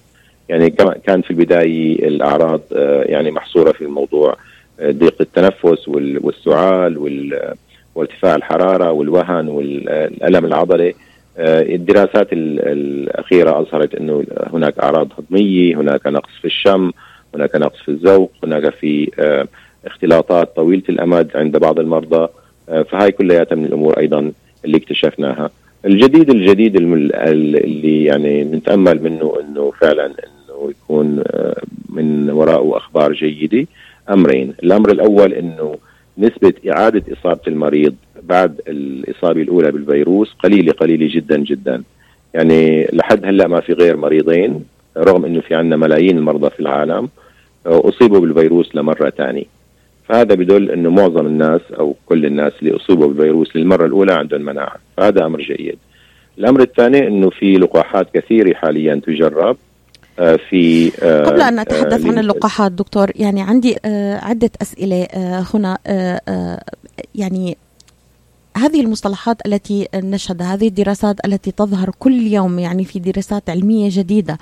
يعني 0.49 0.69
كان 1.05 1.21
في 1.21 1.31
البداية 1.31 2.07
الأعراض 2.07 2.61
يعني 3.05 3.31
محصورة 3.31 3.71
في 3.71 3.81
الموضوع 3.81 4.37
ضيق 4.81 5.15
التنفس 5.21 5.87
والسعال 5.87 6.97
وارتفاع 7.95 8.35
الحرارة 8.35 8.91
والوهن 8.91 9.47
والألم 9.47 10.45
العضلي 10.45 10.95
الدراسات 11.39 12.27
الأخيرة 12.33 13.59
أظهرت 13.59 13.95
إنه 13.95 14.23
هناك 14.53 14.79
أعراض 14.79 15.07
هضمية 15.17 15.75
هناك 15.75 16.07
نقص 16.07 16.31
في 16.41 16.45
الشم 16.45 16.91
هناك 17.35 17.55
نقص 17.55 17.79
في 17.79 17.89
الذوق 17.89 18.31
هناك 18.43 18.69
في 18.69 19.11
آه، 19.19 19.47
اختلاطات 19.85 20.55
طويلة 20.55 20.83
الأمد 20.89 21.31
عند 21.35 21.57
بعض 21.57 21.79
المرضى 21.79 22.27
آه، 22.69 22.81
فهاي 22.81 23.11
كلياتها 23.11 23.55
من 23.55 23.65
الأمور 23.65 23.99
أيضا 23.99 24.31
اللي 24.65 24.77
اكتشفناها. 24.77 25.49
الجديد 25.85 26.29
الجديد 26.29 26.75
اللي 26.75 28.03
يعني 28.03 28.43
نتأمل 28.43 29.03
منه 29.03 29.37
إنه 29.41 29.71
فعلا 29.81 30.05
إنه 30.05 30.69
يكون 30.69 31.23
آه، 31.27 31.61
من 31.89 32.29
وراءه 32.29 32.77
أخبار 32.77 33.13
جيدة. 33.13 33.67
أمرين 34.09 34.53
الأمر 34.63 34.91
الأول 34.91 35.33
إنه 35.33 35.75
نسبة 36.17 36.53
إعادة 36.71 37.03
إصابة 37.13 37.41
المريض 37.47 37.95
بعد 38.23 38.61
الإصابة 38.67 39.41
الأولى 39.41 39.71
بالفيروس 39.71 40.33
قليلة 40.43 40.73
قليلة 40.73 41.09
جدا 41.15 41.37
جدا. 41.37 41.83
يعني 42.33 42.87
لحد 42.93 43.25
هلأ 43.25 43.47
ما 43.47 43.59
في 43.61 43.73
غير 43.73 43.97
مريضين 43.97 44.63
رغم 44.97 45.25
إنه 45.25 45.41
في 45.41 45.55
عندنا 45.55 45.77
ملايين 45.77 46.17
المرضى 46.17 46.49
في 46.49 46.59
العالم. 46.59 47.09
أصيبوا 47.65 48.19
بالفيروس 48.19 48.75
لمرة 48.75 49.09
ثانية 49.09 49.43
فهذا 50.07 50.35
بدل 50.35 50.71
إنه 50.71 50.89
معظم 50.89 51.25
الناس 51.25 51.61
أو 51.79 51.95
كل 52.05 52.25
الناس 52.25 52.53
اللي 52.61 52.75
أصيبوا 52.75 53.07
بالفيروس 53.07 53.55
للمرة 53.55 53.85
الأولى 53.85 54.13
عندهم 54.13 54.41
مناعة. 54.41 54.75
فهذا 54.97 55.25
أمر 55.25 55.41
جيد. 55.41 55.77
الأمر 56.37 56.61
الثاني 56.61 57.07
إنه 57.07 57.29
في 57.29 57.57
لقاحات 57.57 58.07
كثيرة 58.13 58.53
حاليا 58.53 59.01
تجرب 59.05 59.57
في 60.49 60.91
قبل 61.25 61.41
أن 61.41 61.59
نتحدث 61.59 62.05
عن 62.05 62.19
اللقاحات 62.19 62.71
دكتور 62.71 63.11
يعني 63.15 63.41
عندي 63.41 63.75
عدة 64.21 64.49
أسئلة 64.61 65.07
هنا 65.53 65.77
يعني 67.15 67.57
هذه 68.57 68.81
المصطلحات 68.81 69.45
التي 69.45 69.87
نشهدها 69.95 70.53
هذه 70.53 70.67
الدراسات 70.67 71.25
التي 71.25 71.51
تظهر 71.51 71.91
كل 71.99 72.27
يوم 72.27 72.59
يعني 72.59 72.85
في 72.85 72.99
دراسات 72.99 73.49
علمية 73.49 73.89
جديدة 73.91 74.37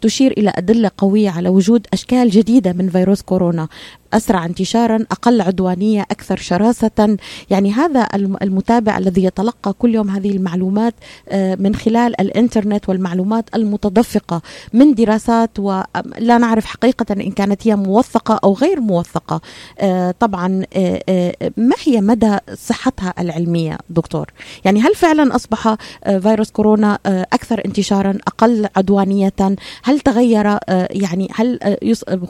تشير 0.00 0.32
إلى 0.32 0.52
أدلة 0.56 0.90
قوية 0.98 1.30
على 1.30 1.48
وجود 1.48 1.86
أشكال 1.92 2.30
جديدة 2.30 2.72
من 2.72 2.88
فيروس 2.88 3.22
كورونا. 3.22 3.68
أسرع 4.16 4.44
انتشارا 4.44 5.06
أقل 5.10 5.40
عدوانية 5.40 6.02
أكثر 6.02 6.36
شراسة. 6.36 7.16
يعني 7.50 7.72
هذا 7.72 8.08
المتابع 8.14 8.98
الذي 8.98 9.24
يتلقى 9.24 9.72
كل 9.72 9.94
يوم 9.94 10.10
هذه 10.10 10.30
المعلومات 10.30 10.94
آه، 11.28 11.54
من 11.54 11.74
خلال 11.74 12.20
الإنترنت 12.20 12.88
والمعلومات 12.88 13.44
المتدفقة 13.54 14.42
من 14.72 14.94
دراسات 14.94 15.58
ولا 15.58 16.38
نعرف 16.38 16.64
حقيقة 16.64 17.06
إن 17.12 17.30
كانت 17.30 17.68
هي 17.68 17.76
موثقة 17.76 18.40
أو 18.44 18.52
غير 18.52 18.80
موثقة. 18.80 19.40
آه، 19.78 20.14
طبعا 20.20 20.62
آه، 20.74 21.32
ما 21.56 21.74
هي 21.84 22.00
مدى 22.00 22.36
صحتها 22.54 23.14
العلمية 23.18 23.78
دكتور؟ 23.90 24.32
يعني 24.64 24.80
هل 24.80 24.94
فعلا 24.94 25.36
أصبح 25.36 25.76
فيروس 26.20 26.50
كورونا 26.50 26.98
أكثر 27.06 27.62
انتشارا 27.66 28.18
أقل 28.26 28.68
عدوانية؟ 28.76 29.32
هل 29.82 30.00
تغير 30.00 30.58
يعني 30.90 31.28
هل 31.34 31.76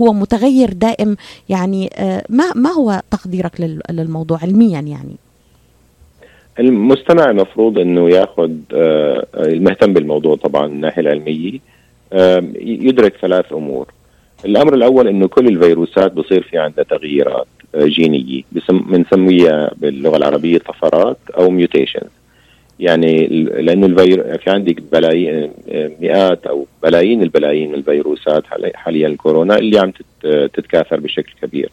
هو 0.01 0.13
متغير 0.13 0.73
دائم؟ 0.73 1.17
يعني 1.49 1.76
يعني 1.77 1.91
آه، 1.95 2.25
ما 2.29 2.53
ما 2.55 2.71
هو 2.71 3.03
تقديرك 3.11 3.61
للموضوع 3.91 4.39
علميا 4.43 4.81
يعني؟ 4.81 5.17
المستمع 6.61 7.31
المفروض 7.31 7.79
إنه 7.79 8.11
ياخذ 8.11 8.51
آه، 8.75 9.27
المهتم 9.35 9.93
بالموضوع 9.93 10.37
طبعا 10.37 10.67
من 10.67 10.73
الناحية 10.73 11.03
العلمية 11.03 11.59
آه، 12.13 12.45
يدرك 12.61 13.17
ثلاث 13.17 13.53
أمور. 13.53 13.87
الأمر 14.45 14.75
الأول 14.75 15.09
إنه 15.09 15.29
كل 15.29 15.49
الفيروسات 15.49 16.13
بصير 16.13 16.43
في 16.43 16.59
عندها 16.59 16.85
تغييرات 16.85 17.47
جينية 17.77 18.43
بنسميها 18.71 19.71
باللغة 19.77 20.17
العربية 20.17 20.59
طفرات 20.59 21.19
أو 21.39 21.51
mutations. 21.51 22.11
يعني 22.81 23.27
لأنه 23.43 23.87
الفير 23.87 24.39
في 24.39 24.51
عندك 24.51 24.83
بلايين 24.93 25.51
مئات 26.01 26.47
أو 26.47 26.67
بلايين 26.83 27.23
البلايين 27.23 27.69
من 27.69 27.75
الفيروسات 27.75 28.45
حاليا 28.75 29.09
الكورونا 29.09 29.59
اللي 29.59 29.79
عم 29.79 29.93
تتكاثر 30.53 31.01
بشكل 31.01 31.33
كبير. 31.43 31.71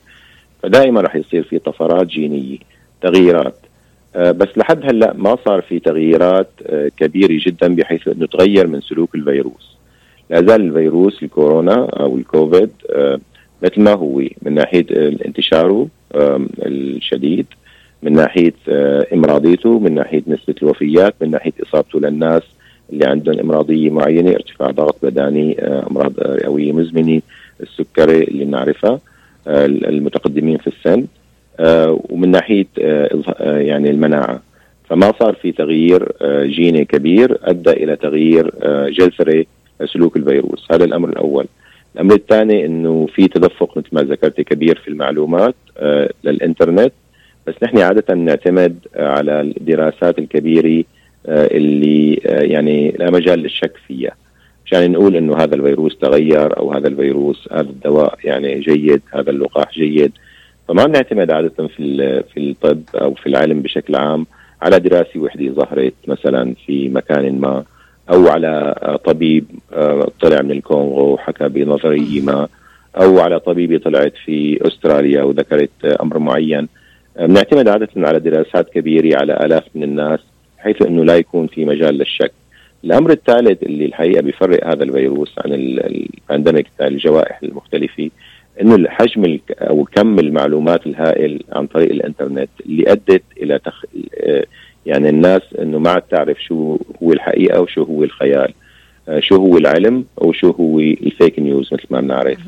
فدائما 0.63 1.01
راح 1.01 1.15
يصير 1.15 1.43
في 1.43 1.60
طفرات 1.60 2.07
جينية 2.07 2.57
تغييرات. 3.01 3.55
آه، 4.15 4.31
بس 4.31 4.57
لحد 4.57 4.86
هلأ 4.86 5.13
ما 5.17 5.38
صار 5.45 5.62
في 5.62 5.79
تغييرات 5.79 6.50
آه، 6.65 6.91
كبيرة 6.98 7.39
جدا 7.45 7.75
بحيث 7.75 8.07
إنه 8.07 8.25
تغير 8.25 8.67
من 8.67 8.81
سلوك 8.81 9.15
الفيروس. 9.15 9.77
لا 10.29 10.41
زال 10.41 10.62
الفيروس 10.62 11.24
الكورونا 11.24 11.86
أو 11.86 12.17
الكوفيد 12.17 12.69
آه، 12.89 13.19
مثل 13.62 13.81
ما 13.81 13.93
هو 13.93 14.22
من 14.41 14.53
ناحية 14.53 14.86
انتشاره 15.25 15.88
الشديد. 16.65 17.45
من 18.03 18.13
ناحية 18.13 18.53
إمراضيته 19.13 19.79
من 19.79 19.95
ناحية 19.95 20.24
نسبة 20.27 20.55
الوفيات 20.63 21.15
من 21.22 21.31
ناحية 21.31 21.53
إصابته 21.63 22.00
للناس 22.00 22.41
اللي 22.93 23.05
عندهم 23.05 23.39
إمراضية 23.39 23.89
معينة 23.89 24.31
ارتفاع 24.31 24.72
ضغط 24.72 24.95
بدني 25.03 25.60
أمراض 25.62 26.19
رئويه 26.19 26.72
مزمنة 26.72 27.22
السكري 27.62 28.24
اللي 28.24 28.45
بنعرفها 28.45 29.00
آه، 29.48 29.65
المتقدمين 29.65 30.57
في 30.57 30.67
السن 30.67 31.05
آه، 31.60 32.01
ومن 32.10 32.31
ناحية 32.31 32.65
آه، 32.81 33.10
يعني 33.57 33.89
المناعة. 33.89 34.41
فما 34.89 35.13
صار 35.19 35.33
في 35.33 35.51
تغيير 35.51 36.12
جيني 36.45 36.86
كبير 36.86 37.38
أدى 37.43 37.72
إلى 37.72 37.95
تغيير 37.95 38.53
جذري 38.89 39.48
سلوك 39.86 40.17
الفيروس. 40.17 40.67
هذا 40.72 40.86
الأمر 40.86 41.10
الأول. 41.10 41.45
الأمر 41.95 42.15
الثاني 42.15 42.65
إنه 42.65 43.07
في 43.15 43.27
تدفق 43.27 43.77
مثل 43.77 43.88
ما 43.91 44.01
ذكرت 44.01 44.41
كبير 44.41 44.81
في 44.83 44.88
المعلومات 44.88 45.55
للإنترنت. 46.24 46.93
بس 47.48 47.54
نحن 47.64 47.78
عادة 47.78 48.16
نعتمد 48.16 48.80
على 48.96 49.42
الدراسات 49.42 50.20
الكبيرة 50.20 50.84
اللي 51.28 52.14
يعني 52.26 52.96
لا 53.00 53.12
مجال 53.12 53.40
للشك 53.40 53.74
فيها. 53.88 54.12
عشان 54.66 54.92
نقول 54.92 55.16
إنه 55.16 55.38
هذا 55.38 55.56
الفيروس 55.56 55.98
تغير 55.98 56.58
أو 56.58 56.74
هذا 56.74 56.88
الفيروس 56.88 57.50
هذا 57.52 57.70
الدواء 57.70 58.18
يعني 58.24 58.60
جيد 58.60 59.02
هذا 59.14 59.30
اللقاح 59.30 59.74
جيد. 59.74 60.12
فما 60.68 60.86
بنعتمد 60.86 61.32
عادة 61.32 61.68
في 61.68 62.24
في 62.34 62.40
الطب 62.40 62.82
أو 62.96 63.14
في 63.14 63.28
العلم 63.28 63.62
بشكل 63.62 63.96
عام 63.96 64.26
على 64.62 64.80
دراسة 64.80 65.20
وحدة 65.20 65.52
ظهرت 65.52 65.94
مثلا 66.08 66.56
في 66.66 66.90
مكان 66.90 67.40
ما 67.40 67.64
أو 68.10 68.28
على 68.28 68.76
طبيب 69.06 69.46
آه، 69.74 70.12
طلع 70.22 70.42
من 70.42 70.52
الكونغو 70.52 71.14
وحكى 71.14 71.50
بنظرية 71.50 72.22
ما 72.22 72.48
أو 73.02 73.20
على 73.20 73.40
طبيبة 73.40 73.78
طلعت 73.78 74.14
في 74.26 74.68
أستراليا 74.68 75.24
وذكرت 75.24 75.86
أمر 75.86 76.20
معين. 76.20 76.60
آه، 76.60 76.83
بنعتمد 77.20 77.67
عادة 77.67 77.89
على 77.98 78.20
دراسات 78.20 78.70
كبيرة 78.70 79.17
على 79.17 79.34
آلاف 79.34 79.63
من 79.75 79.84
الناس 79.84 80.20
بحيث 80.58 80.82
إنه 80.82 81.05
لا 81.05 81.17
يكون 81.17 81.48
في 81.48 81.65
مجال 81.65 81.96
للشك. 81.96 82.32
الأمر 82.84 83.12
الثالث 83.12 83.63
اللي 83.63 83.86
الحقيقة 83.86 84.22
بيفرق 84.22 84.67
هذا 84.67 84.84
الفيروس 84.84 85.36
عن 85.46 85.53
ال 85.53 85.66
pandemic 85.66 86.68
الجوائح 86.82 87.39
المختلفة 87.43 88.10
إنه 88.62 88.75
الحجم 88.75 89.39
أو 89.51 89.84
كم 89.84 90.20
المعلومات 90.20 90.88
الهائل 90.88 91.43
عن 91.51 91.67
طريق 91.67 91.91
الإنترنت 91.91 92.50
اللي 92.65 92.91
أدت 92.91 93.24
إلى 93.41 93.60
تخ... 93.60 93.86
يعني 94.86 95.10
الناس 95.10 95.41
إنه 95.60 95.79
ما 95.79 95.89
عاد 95.89 96.01
تعرف 96.01 96.43
شو 96.43 96.77
هو 97.03 97.13
الحقيقة 97.13 97.62
وشو 97.62 97.84
هو 97.84 98.03
الخيال 98.03 98.53
شو 99.20 99.36
هو 99.36 99.58
العلم 99.58 100.05
وشو 100.17 100.51
هو 100.51 100.79
ال 100.80 100.92
fake 100.92 101.39
news 101.39 101.74
مثل 101.74 101.86
ما 101.89 102.01
بنعرف 102.01 102.39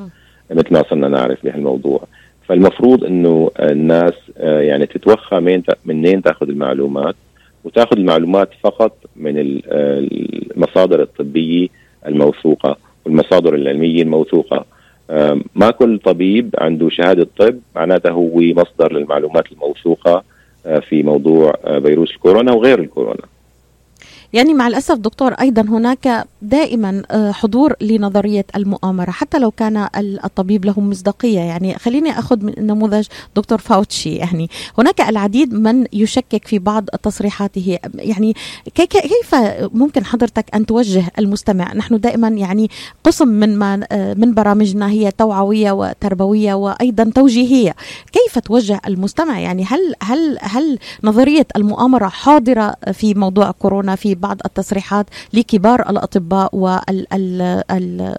مثل 0.51 0.73
ما 0.73 0.83
صرنا 0.89 1.07
نعرف 1.07 1.45
بهالموضوع. 1.45 2.07
فالمفروض 2.47 3.03
إنه 3.03 3.51
الناس 3.59 4.13
يعني 4.39 4.85
تتوخى 4.85 5.39
من 5.39 5.63
منين 5.85 6.21
تأخذ 6.21 6.49
المعلومات 6.49 7.15
وتأخذ 7.63 7.97
المعلومات 7.97 8.49
فقط 8.63 8.97
من 9.15 9.33
المصادر 9.37 11.01
الطبية 11.01 11.67
الموثوقة 12.07 12.77
والمصادر 13.05 13.55
العلمية 13.55 14.01
الموثوقة. 14.01 14.65
ما 15.55 15.71
كل 15.71 15.99
طبيب 15.99 16.55
عنده 16.57 16.89
شهادة 16.89 17.27
طب 17.37 17.59
معناته 17.75 18.11
هو 18.11 18.39
مصدر 18.39 18.93
للمعلومات 18.93 19.51
الموثوقة 19.51 20.23
آه، 20.65 20.79
في 20.79 21.03
موضوع 21.03 21.53
آه، 21.63 21.79
فيروس 21.79 22.11
الكورونا 22.11 22.51
وغير 22.51 22.79
الكورونا. 22.79 23.23
يعني 24.35 24.53
مع 24.53 24.67
الأسف 24.67 24.97
دكتور 24.97 25.33
أيضا 25.33 25.61
هناك 25.61 26.27
دائما 26.41 27.03
آه، 27.11 27.31
حضور 27.31 27.73
لنظرية 27.81 28.45
المؤامرة 28.55 29.11
حتى 29.11 29.39
لو 29.39 29.51
كان 29.51 29.87
الطبيب 29.97 30.65
له 30.65 30.79
مصداقية. 30.79 31.39
يعني 31.39 31.75
خليني 31.75 32.19
أخذ 32.19 32.43
من 32.45 32.53
نموذج 32.57 33.05
دكتور 33.35 33.57
فاوتشي. 33.57 34.15
يعني 34.15 34.49
هناك 34.77 35.01
العديد 35.01 35.53
من 35.53 35.85
يشكك 35.93 36.47
في 36.47 36.59
بعض 36.59 36.85
تصريحاته. 37.03 37.79
يعني 37.95 38.35
كيف 38.75 39.35
ممكن 39.73 40.05
حضرتك 40.05 40.45
أن 40.55 40.65
توجه 40.65 41.03
المستمع؟ 41.19 41.73
نحن 41.73 41.99
دائما 41.99 42.27
يعني 42.27 42.69
قسم 43.03 43.27
من 43.27 43.57
ما 43.57 43.87
آه، 43.91 44.13
من 44.13 44.33
برامجنا 44.33 44.89
هي 44.89 45.11
توعوية 45.11 45.71
وتربوية 45.71 46.53
وأيضا 46.53 47.11
توجيهية. 47.15 47.75
كيف 48.11 48.39
توجه 48.39 48.81
المستمع؟ 48.87 49.39
يعني 49.39 49.63
هل 49.63 49.95
هل 50.01 50.37
هل 50.41 50.79
نظرية 51.03 51.47
المؤامرة 51.55 52.07
حاضرة 52.07 52.75
في 52.93 53.13
موضوع 53.13 53.51
كورونا 53.51 53.95
في 53.95 54.15
بعض 54.25 54.37
التصريحات 54.45 55.05
لكبار 55.33 55.89
الأطباء 55.89 56.49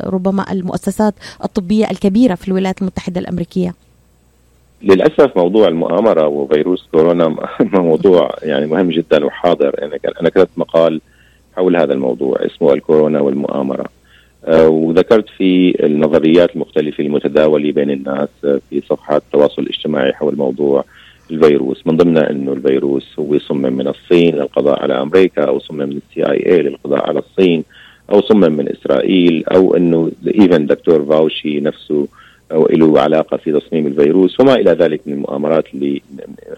وربما 0.06 0.52
المؤسسات 0.52 1.14
الطبية 1.44 1.90
الكبيرة 1.90 2.34
في 2.34 2.48
الولايات 2.48 2.80
المتحدة 2.82 3.20
الأمريكية. 3.20 3.74
للأسف 4.82 5.36
موضوع 5.36 5.68
المؤامرة 5.68 6.26
وفيروس 6.26 6.88
كورونا 6.92 7.36
موضوع 7.88 8.30
يعني 8.42 8.66
مهم 8.66 8.90
جدا 8.90 9.24
وحاضر. 9.24 9.74
أنا 10.20 10.28
كتبت 10.28 10.48
مقال 10.56 11.00
حول 11.56 11.76
هذا 11.76 11.92
الموضوع 11.92 12.36
اسمه 12.46 12.72
الكورونا 12.72 13.20
والمؤامرة. 13.20 13.86
أه 14.44 14.68
وذكرت 14.68 15.28
في 15.28 15.84
النظريات 15.86 16.50
المختلفة 16.56 17.04
المتداولة 17.04 17.72
بين 17.72 17.90
الناس 17.90 18.28
في 18.42 18.82
صفحات 18.88 19.22
التواصل 19.22 19.62
الاجتماعي 19.62 20.12
حول 20.12 20.36
موضوع 20.36 20.84
الفيروس. 21.30 21.86
من 21.86 21.96
ضمنها 21.96 22.30
إنه 22.30 22.52
الفيروس 22.52 23.18
هو 23.18 23.38
صمم 23.38 23.72
من 23.72 23.88
الصين 23.88 24.34
للقضاء 24.34 24.82
على 24.82 25.02
أمريكا 25.02 25.44
أو 25.44 25.58
صمم 25.58 25.78
من 25.78 26.00
السي 26.08 26.30
آي 26.30 26.46
اي 26.46 26.62
للقضاء 26.62 27.08
على 27.08 27.18
الصين 27.18 27.64
أو 28.12 28.20
صمم 28.20 28.52
من 28.52 28.68
إسرائيل 28.68 29.44
أو 29.44 29.76
إنه 29.76 30.10
ايفن 30.26 30.66
دكتور 30.66 31.04
فاوشي 31.04 31.60
نفسه 31.60 32.08
أو 32.52 32.66
له 32.66 33.00
علاقة 33.00 33.36
في 33.36 33.60
تصميم 33.60 33.86
الفيروس 33.86 34.40
وما 34.40 34.54
إلى 34.54 34.70
ذلك 34.70 35.00
من 35.06 35.12
المؤامرات 35.12 35.64
اللي 35.74 36.02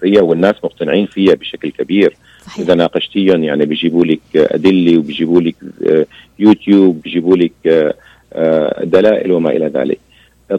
ريا 0.03 0.23
والناس 0.23 0.55
مقتنعين 0.65 1.07
فيها 1.07 1.35
بشكل 1.35 1.71
كبير. 1.71 2.17
صحيح. 2.47 2.59
إذا 2.59 2.75
ناقشتيهم 2.75 3.45
يعني 3.45 3.67
بيجيبوا 3.67 4.05
لك 4.05 4.21
أدلة 4.35 4.99
وبيجيبوا 4.99 5.41
لك 5.41 5.55
آه، 5.89 6.07
يوتيوب 6.39 7.03
بيجيبوا 7.03 7.37
لك 7.37 7.53
آه، 7.67 7.95
آه، 8.33 8.85
دلائل 8.85 9.33
وما 9.33 9.51
إلى 9.51 9.67
ذلك. 9.67 9.99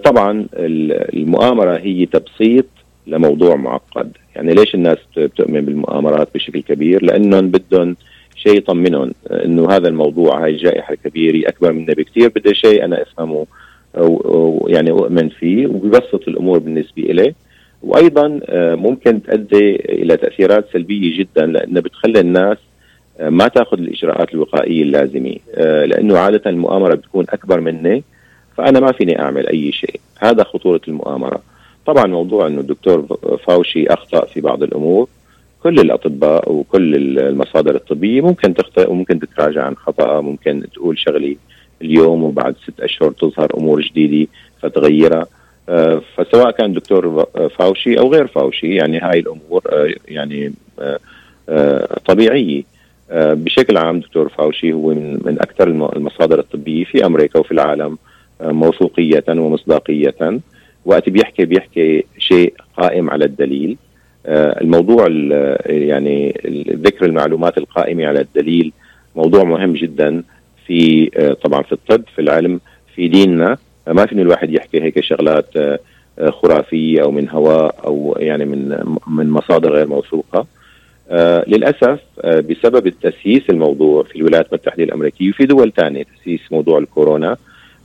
طبعا 0.03 0.47
المؤامرة 0.53 1.77
هي 1.77 2.05
تبسيط 2.05 2.65
لموضوع 3.09 3.55
معقد. 3.55 4.11
يعني 4.35 4.53
ليش 4.53 4.75
الناس 4.75 4.97
بتؤمن 5.17 5.61
بالمؤامرات 5.61 6.27
بشكل 6.35 6.61
كبير؟ 6.61 7.03
لأنهم 7.03 7.47
بدهم 7.47 7.95
شيء 8.35 8.57
يطمنهم 8.57 9.11
إنه 9.31 9.69
هذا 9.71 9.87
الموضوع 9.87 10.43
هاي 10.43 10.51
الجائحة 10.51 10.93
الكبيرة 10.93 11.49
أكبر 11.49 11.71
منا 11.71 11.93
بكثير 11.93 12.29
بده 12.35 12.53
شيء 12.53 12.85
أنا 12.85 13.01
أفهمه 13.01 13.45
أو 13.97 14.65
يعني 14.69 14.91
اؤمن 14.91 15.29
فيه 15.29 15.67
وبيبسط 15.67 16.27
الأمور 16.27 16.59
بالنسبة 16.59 17.03
إليه 17.03 17.35
وأيضا 17.83 18.39
ممكن 18.75 19.23
تؤدي 19.23 19.75
إلى 19.75 20.17
تأثيرات 20.17 20.65
سلبية 20.73 21.19
جدا 21.19 21.45
لانها 21.45 21.81
بتخلي 21.81 22.19
الناس 22.19 22.57
ما 23.19 23.47
تأخذ 23.47 23.77
الإجراءات 23.79 24.33
الوقائية 24.33 24.83
اللازمة 24.83 25.35
لأنه 25.85 26.17
عادة 26.17 26.49
المؤامرة 26.49 26.95
بتكون 26.95 27.25
أكبر 27.29 27.59
مني 27.59 28.03
فأنا 28.57 28.79
ما 28.79 28.91
فيني 28.91 29.19
أعمل 29.19 29.47
أي 29.47 29.71
شيء. 29.71 29.99
هذا 30.19 30.43
خطورة 30.43 30.81
المؤامرة. 30.87 31.41
طبعا 31.89 32.07
موضوع 32.07 32.47
إنه 32.47 32.59
الدكتور 32.61 33.17
فاوشي 33.45 33.87
أخطأ 33.87 34.25
في 34.25 34.41
بعض 34.41 34.63
الأمور. 34.63 35.07
كل 35.63 35.79
الأطباء 35.79 36.51
وكل 36.51 36.95
المصادر 37.19 37.75
الطبية 37.75 38.21
ممكن 38.21 38.53
تخطئ 38.53 38.91
وممكن 38.91 39.19
تتراجع 39.19 39.63
عن 39.63 39.75
خطأ 39.75 40.21
ممكن 40.21 40.63
تقول 40.73 40.99
شغلي 40.99 41.37
اليوم 41.81 42.23
وبعد 42.23 42.55
ست 42.63 42.79
أشهر 42.79 43.11
تظهر 43.11 43.57
أمور 43.57 43.81
جديدة 43.81 44.31
فتغيرها. 44.61 45.27
فسواء 46.15 46.51
كان 46.51 46.73
دكتور 46.73 47.25
فاوشي 47.57 47.99
أو 47.99 48.13
غير 48.13 48.27
فاوشي 48.27 48.75
يعني 48.75 48.99
هاي 48.99 49.19
الأمور 49.19 49.63
يعني 50.07 50.53
طبيعية. 52.05 52.63
بشكل 53.11 53.77
عام 53.77 53.99
دكتور 53.99 54.29
فاوشي 54.29 54.73
هو 54.73 54.89
من 54.89 55.13
من 55.25 55.37
أكثر 55.41 55.67
المصادر 55.67 56.39
الطبية 56.39 56.83
في 56.83 57.05
أمريكا 57.05 57.39
وفي 57.39 57.51
العالم 57.51 57.97
موثوقية 58.41 59.23
ومصداقية. 59.29 60.39
وقت 60.89 61.09
بيحكي 61.09 61.45
بيحكي 61.45 62.05
شيء 62.17 62.53
قائم 62.77 63.09
على 63.09 63.25
الدليل. 63.25 63.77
آه، 64.25 64.61
الموضوع 64.61 65.07
يعني 65.65 66.41
ذكر 66.69 67.05
المعلومات 67.05 67.57
القائمة 67.57 68.05
على 68.07 68.21
الدليل 68.21 68.71
موضوع 69.15 69.43
مهم 69.43 69.73
جدا 69.73 70.23
في 70.65 71.09
آه، 71.17 71.33
طبعا 71.33 71.61
في 71.63 71.71
الطب 71.71 72.03
في 72.15 72.21
العلم 72.21 72.59
في 72.95 73.07
ديننا. 73.07 73.57
ما 73.87 74.05
فيني 74.05 74.21
الواحد 74.21 74.53
يحكي 74.53 74.81
هيك 74.83 74.99
شغلات 74.99 75.57
آه، 75.57 75.79
خرافية 76.29 77.01
أو 77.01 77.11
من 77.11 77.29
هواء 77.29 77.75
أو 77.85 78.17
يعني 78.19 78.45
من 78.45 78.77
من 79.07 79.29
مصادر 79.29 79.71
غير 79.73 79.87
موثوقة. 79.87 80.45
للأسف 81.47 81.99
بسبب 82.25 82.87
التسييس 82.87 83.49
الموضوع 83.49 84.03
في 84.03 84.15
الولايات 84.15 84.47
المتحدة 84.47 84.83
الأمريكية 84.83 85.29
وفي 85.29 85.45
دول 85.45 85.71
ثانية 85.71 86.03
تسييس 86.03 86.41
موضوع 86.51 86.77
الكورونا 86.79 87.37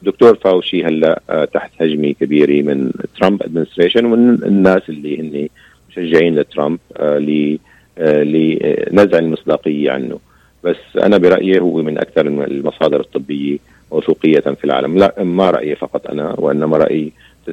دكتور 0.05 0.35
فاوشي 0.35 0.85
هلا 0.85 1.21
تحت 1.55 1.71
هجمة 1.81 2.13
كبيرة 2.21 2.63
من 2.63 2.93
ترامب 3.21 3.43
administration 3.43 4.05
ومن 4.05 4.35
الناس 4.45 4.83
اللي 4.89 5.21
هن 5.21 5.49
مشجعين 5.89 6.39
لترامب 6.39 6.79
آه، 6.97 7.59
آه، 7.99 8.23
لنزع 8.23 9.19
المصداقية 9.19 9.91
عنه. 9.91 10.19
بس 10.65 10.77
أنا 11.03 11.19
برأيي 11.19 11.61
هو 11.61 11.83
من 11.83 11.99
أكثر 11.99 12.27
المصادر 12.27 13.01
الطبية 13.01 13.59
موثوقية 13.93 14.41
في 14.41 14.65
العالم. 14.65 14.99
لا 14.99 15.25
ما 15.25 15.51
رأيي 15.51 15.77
فقط 15.77 16.07
أنا 16.07 16.35
وإنما 16.39 16.77
راي 16.77 17.13
99% 17.47 17.53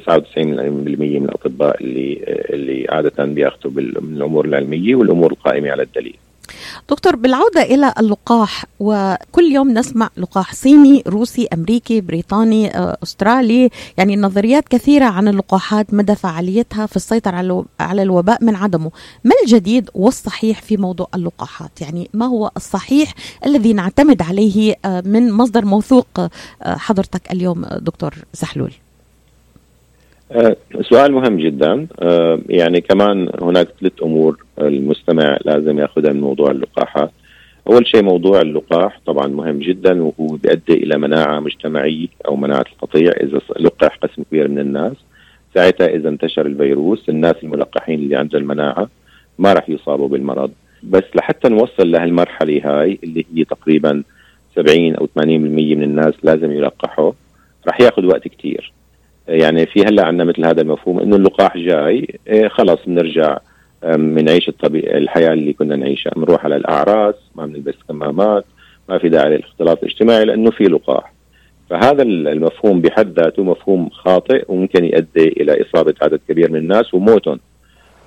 من 1.16 1.24
الأطباء 1.24 1.82
اللي 1.82 2.18
اللي 2.50 2.86
عادة 2.90 3.24
بياخذوا 3.24 3.72
من 3.74 4.16
الأمور 4.16 4.44
العلمية 4.44 4.94
والأمور 4.94 5.32
القائمة 5.32 5.70
على 5.70 5.82
الدليل. 5.82 6.16
دكتور 6.90 7.16
بالعودة 7.16 7.62
إلى 7.62 7.94
اللقاح 7.98 8.64
وكل 8.80 9.44
يوم 9.52 9.70
نسمع 9.70 10.10
لقاح 10.16 10.54
صيني 10.54 11.02
روسي 11.06 11.48
أمريكي 11.52 12.00
بريطاني 12.00 12.76
آه، 12.76 12.96
أسترالي 13.02 13.70
يعني 13.96 14.16
نظريات 14.16 14.68
كثيرة 14.68 15.04
عن 15.04 15.28
اللقاحات 15.28 15.94
مدى 15.94 16.14
فعاليتها 16.14 16.86
في 16.86 16.96
السيطرة 16.96 17.64
على 17.80 18.02
الوباء 18.02 18.44
من 18.44 18.56
عدمه. 18.56 18.90
ما 19.24 19.34
الجديد 19.42 19.90
والصحيح 19.94 20.62
في 20.62 20.76
موضوع 20.76 21.08
اللقاحات؟ 21.14 21.80
يعني 21.80 22.10
ما 22.14 22.26
هو 22.26 22.50
الصحيح 22.56 23.14
الذي 23.46 23.72
نعتمد 23.72 24.22
عليه 24.22 24.74
آه، 24.84 25.02
من 25.06 25.32
مصدر 25.32 25.64
موثوق 25.64 26.06
آه، 26.18 26.30
حضرتك 26.62 27.32
اليوم 27.32 27.64
دكتور 27.64 28.14
زحلول 28.34 28.72
سؤال 30.80 31.12
مهم 31.12 31.36
جدا. 31.36 31.86
آه، 32.00 32.38
يعني 32.48 32.80
كمان 32.80 33.28
هناك 33.42 33.68
ثلاث 33.80 33.92
أمور 34.02 34.44
المستمع 34.58 35.38
لازم 35.44 35.78
ياخذها 35.78 36.12
من 36.12 36.20
موضوع 36.20 36.50
اللقاحات 36.50 37.10
أول 37.66 37.86
شيء 37.86 38.02
موضوع 38.02 38.40
اللقاح 38.40 39.00
طبعا 39.06 39.26
مهم 39.26 39.58
جدا 39.58 40.02
وهو 40.02 40.26
بيؤدي 40.26 40.72
إلى 40.72 40.98
مناعة 40.98 41.40
مجتمعية 41.40 42.08
أو 42.28 42.36
مناعة 42.36 42.64
القطيع 42.72 43.12
إذا 43.20 43.40
لقح 43.60 43.96
قسم 43.96 44.22
كبير 44.22 44.48
من 44.48 44.58
الناس. 44.58 44.96
ساعتها 45.54 45.86
إذا 45.86 46.08
انتشر 46.08 46.46
الفيروس 46.46 47.08
الناس 47.08 47.34
الملقحين 47.42 47.98
اللي 47.98 48.16
عندهم 48.16 48.42
المناعة 48.42 48.88
ما 49.38 49.52
راح 49.52 49.68
يصابوا 49.70 50.08
بالمرض. 50.08 50.50
بس 50.82 51.04
لحتى 51.14 51.48
نوصل 51.48 51.90
لهالمرحلة 51.90 52.60
هاي 52.64 52.98
اللي 53.04 53.26
هي 53.34 53.44
تقريبا 53.44 54.02
70 54.56 54.94
أو 54.94 55.06
80% 55.06 55.18
من 55.26 55.82
الناس 55.82 56.14
لازم 56.22 56.52
يلقحوا 56.52 57.12
راح 57.66 57.80
ياخذ 57.80 58.04
وقت 58.04 58.28
كثير 58.28 58.72
يعني 59.28 59.66
في 59.66 59.84
هلا 59.84 60.04
عندنا 60.06 60.24
مثل 60.24 60.44
هذا 60.44 60.62
المفهوم 60.62 61.00
إنه 61.00 61.16
اللقاح 61.16 61.56
جاي 61.56 62.18
إيه 62.28 62.48
خلص 62.48 62.80
بنرجع 62.86 63.38
بنعيش 63.84 64.50
الحياة 64.64 65.32
اللي 65.32 65.52
كنا 65.52 65.76
نعيشها 65.76 66.10
بنروح 66.16 66.44
على 66.44 66.56
الأعراس 66.56 67.14
ما 67.34 67.46
بنلبس 67.46 67.74
كمامات 67.88 68.44
ما 68.88 68.98
في 68.98 69.08
داعي 69.08 69.28
للاختلاط 69.28 69.82
الاجتماعي 69.82 70.24
لأنه 70.24 70.50
في 70.50 70.64
لقاح. 70.64 71.12
فهذا 71.70 72.02
المفهوم 72.02 72.80
بحد 72.80 73.20
ذاته 73.20 73.44
مفهوم 73.44 73.90
خاطئ 73.90 74.44
وممكن 74.48 74.84
يؤدي 74.84 75.28
إلى 75.28 75.62
إصابة 75.62 75.94
عدد 76.02 76.20
كبير 76.28 76.50
من 76.50 76.56
الناس 76.56 76.94
وموتهم. 76.94 77.40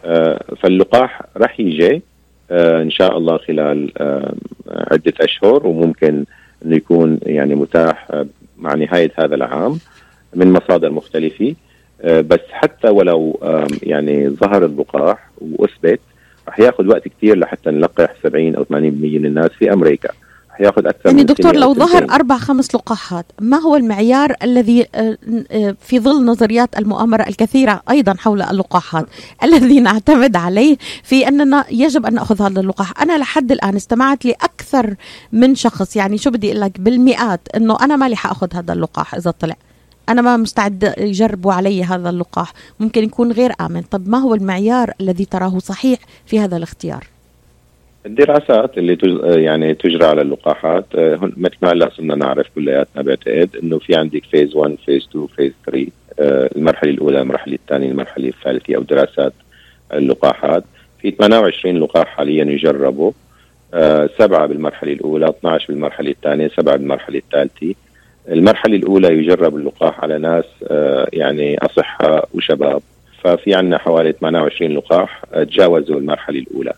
آه، 0.05 0.43
فاللقاح 0.57 1.21
رح 1.37 1.59
يجي 1.59 2.01
آه، 2.51 2.81
إن 2.81 2.89
شاء 2.89 3.17
الله 3.17 3.37
خلال 3.37 3.91
عدة 4.67 5.13
أشهر 5.21 5.67
وممكن 5.67 6.25
إنه 6.65 6.75
يكون 6.75 7.19
يعني 7.23 7.55
متاح 7.55 8.07
مع 8.57 8.73
نهاية 8.73 9.11
هذا 9.15 9.35
العام. 9.35 9.79
من 10.35 10.53
مصادر 10.53 10.91
مختلفة 10.91 11.55
آه، 12.01 12.21
بس 12.21 12.39
حتى 12.51 12.89
ولو 12.89 13.39
يعني 13.83 14.29
ظهر 14.29 14.65
اللقاح 14.65 15.29
وأثبت 15.41 15.99
رح 16.47 16.59
ياخذ 16.59 16.87
وقت 16.87 17.07
كثير 17.07 17.37
لحتى 17.37 17.69
نلقح 17.69 18.13
70 18.23 18.55
أو 18.55 18.63
80% 18.63 18.69
من 18.73 19.25
الناس 19.25 19.49
في 19.49 19.73
أمريكا. 19.73 20.09
رح 20.51 20.61
ياخذ 20.61 20.87
أكثر 20.87 21.09
يعني 21.09 21.19
من 21.19 21.25
دكتور 21.25 21.55
لو 21.55 21.73
ظهر 21.73 22.03
أربع 22.11 22.37
خمس 22.37 22.75
لقاحات 22.75 23.25
ما 23.41 23.57
هو 23.57 23.75
المعيار 23.75 24.35
الذي 24.43 24.85
آه، 24.95 25.17
آه، 25.51 25.75
في 25.81 25.99
ظل 25.99 26.25
نظريات 26.25 26.79
المؤامرة 26.79 27.23
الكثيرة 27.27 27.81
أيضا 27.89 28.13
حول 28.13 28.41
اللقاحات 28.41 29.05
الذي 29.43 29.79
نعتمد 29.79 30.35
عليه 30.35 30.77
في 31.03 31.27
أننا 31.27 31.65
يجب 31.71 32.05
أن 32.05 32.13
نأخذ 32.13 32.41
هذا 32.41 32.59
اللقاح؟ 32.61 33.01
أنا 33.01 33.17
لحد 33.17 33.51
الآن 33.51 33.75
استمعت 33.75 34.25
لأكثر 34.25 34.95
من 35.31 35.55
شخص 35.55 35.95
يعني 35.95 36.17
شو 36.17 36.29
بدي 36.29 36.51
أقول 36.51 36.61
لك 36.61 36.79
بالمئات 36.79 37.41
إنه 37.55 37.77
أنا 37.81 37.95
مالي 37.95 38.15
حأخذ 38.15 38.47
هذا 38.53 38.73
اللقاح 38.73 39.15
إذا 39.15 39.31
طلع. 39.31 39.55
أنا 40.09 40.21
ما 40.21 40.37
مستعد 40.37 40.93
يجربوا 40.97 41.53
علي 41.53 41.83
هذا 41.83 42.09
اللقاح. 42.09 42.53
ممكن 42.79 43.03
يكون 43.03 43.31
غير 43.31 43.51
آمن. 43.61 43.81
طب 43.81 44.09
ما 44.09 44.17
هو 44.17 44.33
المعيار 44.33 44.91
الذي 45.01 45.25
تراه 45.25 45.59
صحيح 45.59 45.99
في 46.25 46.39
هذا 46.39 46.57
الاختيار؟ 46.57 47.07
الدراسات 48.05 48.77
اللي 48.77 48.95
تج... 48.95 49.19
يعني 49.23 49.73
تجرى 49.73 50.05
على 50.05 50.21
اللقاحات 50.21 50.85
آه، 50.95 51.31
مثل 51.37 51.55
ما 51.61 51.71
هلا 51.71 51.89
صرنا 51.89 52.15
نعرف 52.15 52.47
كلياتنا 52.55 53.01
بعتقد 53.01 53.49
إنه 53.63 53.79
في 53.79 53.95
عندك 53.95 54.23
phase 54.31 54.55
1 54.55 54.77
phase 54.85 55.07
2 55.09 55.27
phase 55.27 55.51
3 55.65 55.87
المرحلة 56.19 56.91
الأولى 56.91 57.21
المرحلة 57.21 57.53
الثانية 57.53 57.91
المرحلة 57.91 58.27
الثالثة 58.27 58.75
أو 58.75 58.81
دراسات 58.81 59.33
اللقاحات. 59.93 60.63
في 61.01 61.11
28 61.11 61.77
لقاح 61.79 62.07
حاليا 62.07 62.45
يجربوا 62.45 63.11
آه، 63.73 64.09
سبعة 64.17 64.45
بالمرحلة 64.45 64.93
الأولى 64.93 65.29
12 65.29 65.73
بالمرحلة 65.73 66.11
الثانية 66.11 66.47
سبعة 66.47 66.75
بالمرحلة 66.75 67.17
الثالثة. 67.17 67.75
المرحلة 68.29 68.75
الأولى 68.75 69.07
يجرب 69.07 69.55
اللقاح 69.55 69.99
على 70.03 70.17
ناس 70.17 70.45
آه، 70.67 71.07
يعني 71.13 71.57
أصحاء 71.57 72.29
وشباب. 72.33 72.81
ففي 73.23 73.53
عندنا 73.53 73.77
حوالي 73.77 74.11
28 74.11 74.71
لقاح 74.71 75.23
آه، 75.33 75.43
تجاوزوا 75.43 75.99
المرحلة 75.99 76.39
الأولى. 76.39 76.73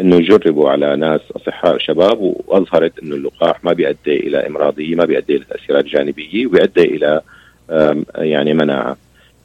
إنه 0.00 0.16
يجربوا 0.16 0.70
على 0.70 0.96
ناس 0.96 1.20
أصحاء 1.36 1.74
وشباب 1.74 2.18
وأظهرت 2.20 2.98
إنه 3.02 3.14
اللقاح 3.14 3.64
ما 3.64 3.72
بيؤدي 3.72 4.16
إلى 4.16 4.46
إمراضية 4.46 4.94
ما 4.94 5.04
بيؤدي 5.04 5.36
إلى 5.36 5.44
تأثيرات 5.44 5.84
جانبية 5.84 6.46
وبيؤدي 6.46 6.82
إلى 6.82 7.20
يعني 8.14 8.54
مناعة. 8.54 8.96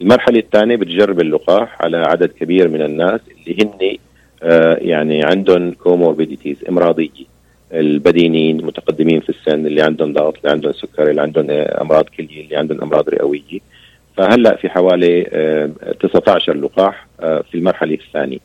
المرحلة 0.01 0.39
الثانية 0.39 0.75
بتجرب 0.75 1.19
اللقاح 1.19 1.81
على 1.81 1.97
عدد 1.97 2.31
كبير 2.31 2.67
من 2.67 2.81
الناس 2.81 3.19
اللي 3.37 3.63
هن 3.63 3.97
آه، 4.43 4.77
يعني 4.81 5.23
عندهم 5.23 5.71
comorbidities 5.71 6.57
إمراضية. 6.69 7.25
البدينين 7.73 8.59
المتقدمين 8.59 9.19
في 9.19 9.29
السن 9.29 9.65
اللي 9.67 9.81
عندهم 9.81 10.13
ضغط 10.13 10.37
اللي 10.37 10.51
عندهم 10.51 10.73
سكري 10.73 11.11
اللي 11.11 11.21
عندهم 11.21 11.45
أمراض 11.51 12.05
كلية 12.17 12.43
اللي 12.43 12.55
عندهم 12.55 12.81
أمراض 12.81 13.09
رئوية 13.09 13.59
فهلأ 14.17 14.55
في 14.55 14.69
حوالي 14.69 15.23
19 15.99 16.51
آه، 16.51 16.55
لقاح 16.55 17.07
آه، 17.19 17.43
في 17.51 17.57
المرحلة 17.57 17.93
الثانية 17.93 18.37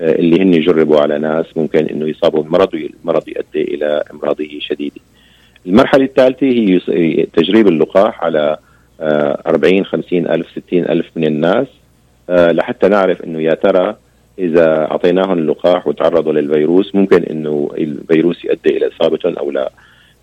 آه، 0.00 0.12
اللي 0.12 0.42
هن 0.42 0.54
يجربوا 0.54 1.00
على 1.00 1.18
ناس 1.18 1.46
ممكن 1.56 1.86
إنه 1.86 2.08
يصابوا 2.08 2.42
بالمرض 2.42 2.74
والمرض 2.74 3.28
يؤدي 3.28 3.74
إلى 3.74 4.04
أمراضه 4.12 4.48
شديدة. 4.58 5.00
المرحلة 5.66 6.04
الثالثة 6.04 6.46
هي 6.46 7.26
تجريب 7.32 7.68
اللقاح 7.68 8.24
على 8.24 8.56
40 9.00 9.84
50 9.84 10.26
ألف 10.26 10.46
60 10.66 10.80
ألف 10.80 11.06
من 11.16 11.24
الناس 11.24 11.66
لحتى 12.28 12.88
نعرف 12.88 13.24
إنه 13.24 13.40
يا 13.42 13.54
ترى 13.54 13.96
إذا 14.40 14.90
اعطيناهم 14.90 15.38
اللقاح 15.38 15.86
وتعرضوا 15.86 16.32
للفيروس 16.32 16.94
ممكن 16.94 17.22
إنه 17.22 17.70
الفيروس 17.78 18.44
يؤدي 18.44 18.76
إلى 18.76 18.88
اصابتهم 18.88 19.38
أو 19.38 19.50
لا. 19.50 19.72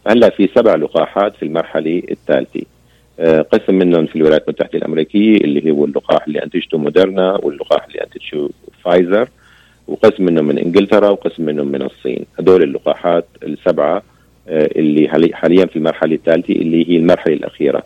هلأ 0.08 0.30
في 0.30 0.50
سبع 0.56 0.76
لقاحات 0.76 1.36
في 1.36 1.44
المرحلة 1.44 2.04
الثالثة. 2.12 2.62
آه، 3.20 3.42
قسم 3.42 3.76
منهم 3.76 4.06
في 4.06 4.16
الولايات 4.16 4.44
المتحدة 4.44 4.78
الأمريكية 4.78 5.38
اللي 5.38 5.72
هو 5.72 5.86
اللقاح 5.86 6.28
اللي 6.28 6.44
أنتجته 6.44 6.78
موديرنا 6.78 7.40
واللقاح 7.44 7.86
اللي 7.86 8.00
أنتجته 8.04 8.50
فايزر 8.84 9.30
وقسم 9.88 10.24
منهم 10.24 10.46
من 10.46 10.58
إنجلترا 10.60 11.10
وقسم 11.10 11.46
منهم 11.46 11.68
من 11.68 11.82
الصين. 11.82 12.26
هدول 12.40 12.64
اللقاحات 12.64 13.26
السبعة 13.44 14.02
آه، 14.50 14.70
اللي 14.76 15.10
حاليا 15.34 15.66
في 15.66 15.76
المرحلة 15.76 16.16
الثالثة 16.16 16.54
اللي 16.54 16.90
هي 16.90 16.98
المرحلة 16.98 17.34
الأخيرة. 17.34 17.84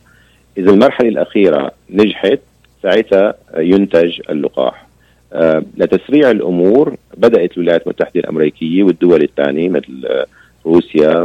إذا 0.57 0.71
المرحلة 0.71 1.09
الأخيرة 1.09 1.71
نجحت 1.89 2.39
ساعتها 2.83 3.33
ينتج 3.57 4.21
اللقاح. 4.29 4.90
لتسريع 5.77 6.31
الأمور 6.31 6.95
بدأت 7.17 7.57
الولايات 7.57 7.83
المتحدة 7.83 8.19
الأمريكية 8.19 8.83
والدول 8.83 9.23
الثانية 9.23 9.69
مثل 9.69 10.05
آه، 10.05 10.25
روسيا 10.65 11.19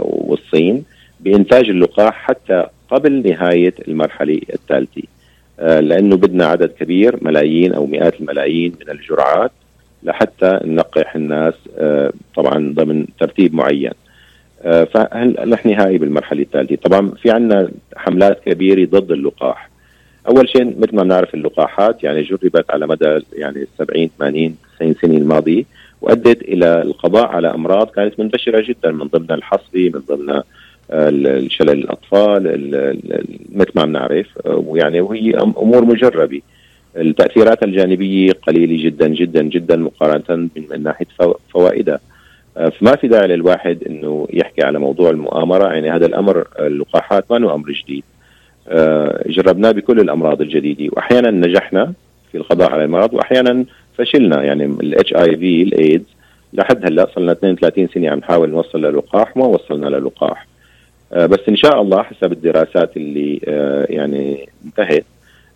والصين 0.00 0.84
بإنتاج 1.20 1.68
اللقاح 1.68 2.14
حتى 2.14 2.66
قبل 2.90 3.30
نهاية 3.30 3.74
المرحلة 3.88 4.40
الثالثة. 4.54 5.02
لأنه 5.60 6.16
بدنا 6.16 6.46
عدد 6.46 6.68
كبير 6.68 7.18
ملايين 7.22 7.72
أو 7.72 7.86
مئات 7.86 8.20
الملايين 8.20 8.74
من 8.80 8.90
الجرعات 8.90 9.50
لحتى 10.02 10.60
نلقح 10.64 11.14
الناس 11.14 11.54
طبعا 12.36 12.74
ضمن 12.74 13.06
ترتيب 13.20 13.54
معين. 13.54 13.92
آه، 14.62 14.84
فنحن 14.84 15.80
هاي 15.80 15.98
بالمرحلة 15.98 16.42
الثالثة؟ 16.42 16.76
طبعا 16.76 17.10
في 17.10 17.30
عندنا 17.30 17.70
حملات 17.96 18.40
كبيرة 18.44 18.88
ضد 18.90 19.10
اللقاح. 19.10 19.69
أول 20.28 20.48
شيء 20.48 20.80
مثل 20.80 20.96
ما 20.96 21.02
بنعرف 21.02 21.34
اللقاحات 21.34 22.04
يعني 22.04 22.22
جربت 22.22 22.70
على 22.70 22.86
مدى 22.86 23.18
يعني 23.32 23.66
70 23.78 24.10
80 24.18 24.56
90 24.76 24.94
سنة 24.94 25.16
الماضيه 25.16 25.64
وأدت 26.02 26.42
إلى 26.42 26.82
القضاء 26.82 27.26
على 27.26 27.54
أمراض 27.54 27.90
كانت 27.90 28.20
منتشرة 28.20 28.64
جدا 28.68 28.90
من 28.90 29.06
ضمنها 29.06 29.36
الحصبه 29.36 29.90
من 29.94 30.00
ضمنها 30.08 30.44
الشلل 30.92 31.70
الأطفال 31.70 32.42
مثل 33.52 33.70
ما 33.74 33.84
بنعرف 33.84 34.26
ويعني 34.44 35.00
وهي 35.00 35.34
أمور 35.38 35.84
مجربة. 35.84 36.40
التأثيرات 36.96 37.62
الجانبية 37.62 38.32
قليلة 38.32 38.84
جدا 38.84 39.08
جدا 39.08 39.42
جدا 39.42 39.76
مقارنة 39.76 40.48
من 40.56 40.82
ناحية 40.82 41.06
فوائدها. 41.50 42.00
آه، 42.56 42.68
فما 42.68 42.96
في 42.96 43.08
داعي 43.08 43.26
للواحد 43.26 43.84
إنه 43.86 44.28
يحكي 44.32 44.62
على 44.62 44.78
موضوع 44.78 45.10
المؤامرة 45.10 45.72
يعني 45.72 45.90
هذا 45.90 46.06
الأمر 46.06 46.46
اللقاحات 46.58 47.24
ما 47.30 47.44
هو 47.46 47.54
أمر 47.54 47.72
جديد. 47.72 48.04
آه، 48.04 48.19
جربناه 49.26 49.70
بكل 49.70 50.00
الأمراض 50.00 50.40
الجديدة. 50.40 50.88
واحيانا 50.92 51.30
نجحنا 51.30 51.92
في 52.32 52.38
القضاء 52.38 52.70
على 52.70 52.84
المرض 52.84 53.14
واحيانا 53.14 53.64
فشلنا. 53.98 54.42
يعني 54.42 54.64
ال 54.64 55.14
HIV 55.14 55.62
الايدز 55.62 56.06
لحد 56.52 56.84
هلأ 56.86 57.06
صرنا 57.14 57.32
32 57.32 57.88
سنة 57.94 58.10
عم 58.10 58.18
نحاول 58.18 58.50
نوصل 58.50 58.80
للقاح 58.84 59.36
وما 59.36 59.46
وصلنا 59.46 59.86
للقاح 59.86 60.46
آه، 61.12 61.26
بس 61.26 61.40
إن 61.48 61.56
شاء 61.56 61.82
الله 61.82 62.02
حسب 62.02 62.32
الدراسات 62.32 62.96
اللي 62.96 63.40
يعني 63.90 64.48
انتهت 64.64 65.04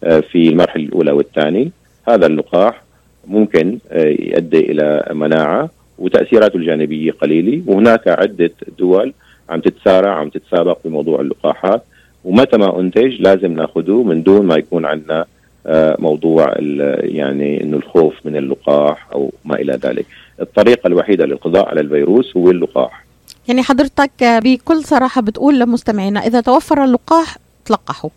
في 0.00 0.48
المرحلة 0.48 0.84
الأولى 0.84 1.12
والثانية 1.12 1.70
هذا 2.08 2.26
اللقاح 2.26 2.82
ممكن 3.26 3.78
يؤدي 3.94 4.60
إلى 4.60 5.04
مناعة 5.10 5.70
وتأثيراته 5.98 6.56
الجانبية 6.56 7.12
قليلة. 7.12 7.62
وهناك 7.66 8.08
عدة 8.08 8.50
دول 8.78 9.12
عم 9.48 9.60
تتسارع 9.60 10.14
عم 10.14 10.28
تتسابق 10.28 10.78
بموضوع 10.84 11.20
اللقاحات. 11.20 11.82
ومتى 12.24 12.56
ما 12.56 12.80
أنتج 12.80 13.20
لازم 13.20 13.52
ناخذه 13.52 14.02
من 14.02 14.22
دون 14.22 14.46
ما 14.46 14.56
يكون 14.56 14.84
عندنا 14.84 15.24
آه، 15.66 15.96
موضوع 15.98 16.54
يعني 17.00 17.62
إنه 17.62 17.76
الخوف 17.76 18.14
من 18.24 18.36
اللقاح 18.36 19.08
أو 19.12 19.32
ما 19.44 19.54
إلى 19.54 19.72
ذلك. 19.72 20.06
الطريقة 20.40 20.86
الوحيدة 20.86 21.26
للقضاء 21.26 21.68
على 21.68 21.80
الفيروس 21.80 22.36
هو 22.36 22.50
اللقاح. 22.50 23.04
يعني 23.48 23.62
حضرتك 23.62 24.10
بكل 24.22 24.84
صراحة 24.84 25.20
بتقول 25.20 25.58
لمستمعينا 25.58 26.20
إذا 26.20 26.40
توفر 26.40 26.84
اللقاح 26.84 27.36
تلقحوا. 27.64 28.10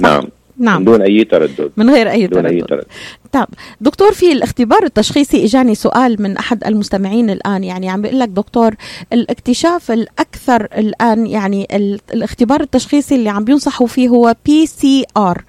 نعم 0.00 0.24
نعم. 0.58 0.78
من 0.78 0.84
دون 0.84 1.02
أي 1.02 1.24
تردد. 1.24 1.70
من 1.76 1.90
غير 1.90 2.10
أي 2.10 2.26
تردد, 2.26 2.46
أي 2.46 2.60
تردد. 2.60 2.86
طب 3.32 3.46
دكتور 3.80 4.12
في 4.12 4.32
الاختبار 4.32 4.84
التشخيصي 4.84 5.44
إجاني 5.44 5.74
سؤال 5.74 6.22
من 6.22 6.36
أحد 6.36 6.64
المستمعين 6.64 7.30
الآن. 7.30 7.64
يعني 7.64 7.90
عم 7.90 8.02
بيقول 8.02 8.20
لك 8.20 8.28
دكتور 8.28 8.74
الاكتشاف 9.12 9.90
الأكثر 9.90 10.68
الآن 10.78 11.26
يعني 11.26 11.68
الاختبار 12.14 12.60
التشخيصي 12.60 13.14
اللي 13.14 13.30
عم 13.30 13.44
بينصحوا 13.44 13.86
فيه 13.86 14.08
هو 14.08 14.34
PCR 14.46 15.44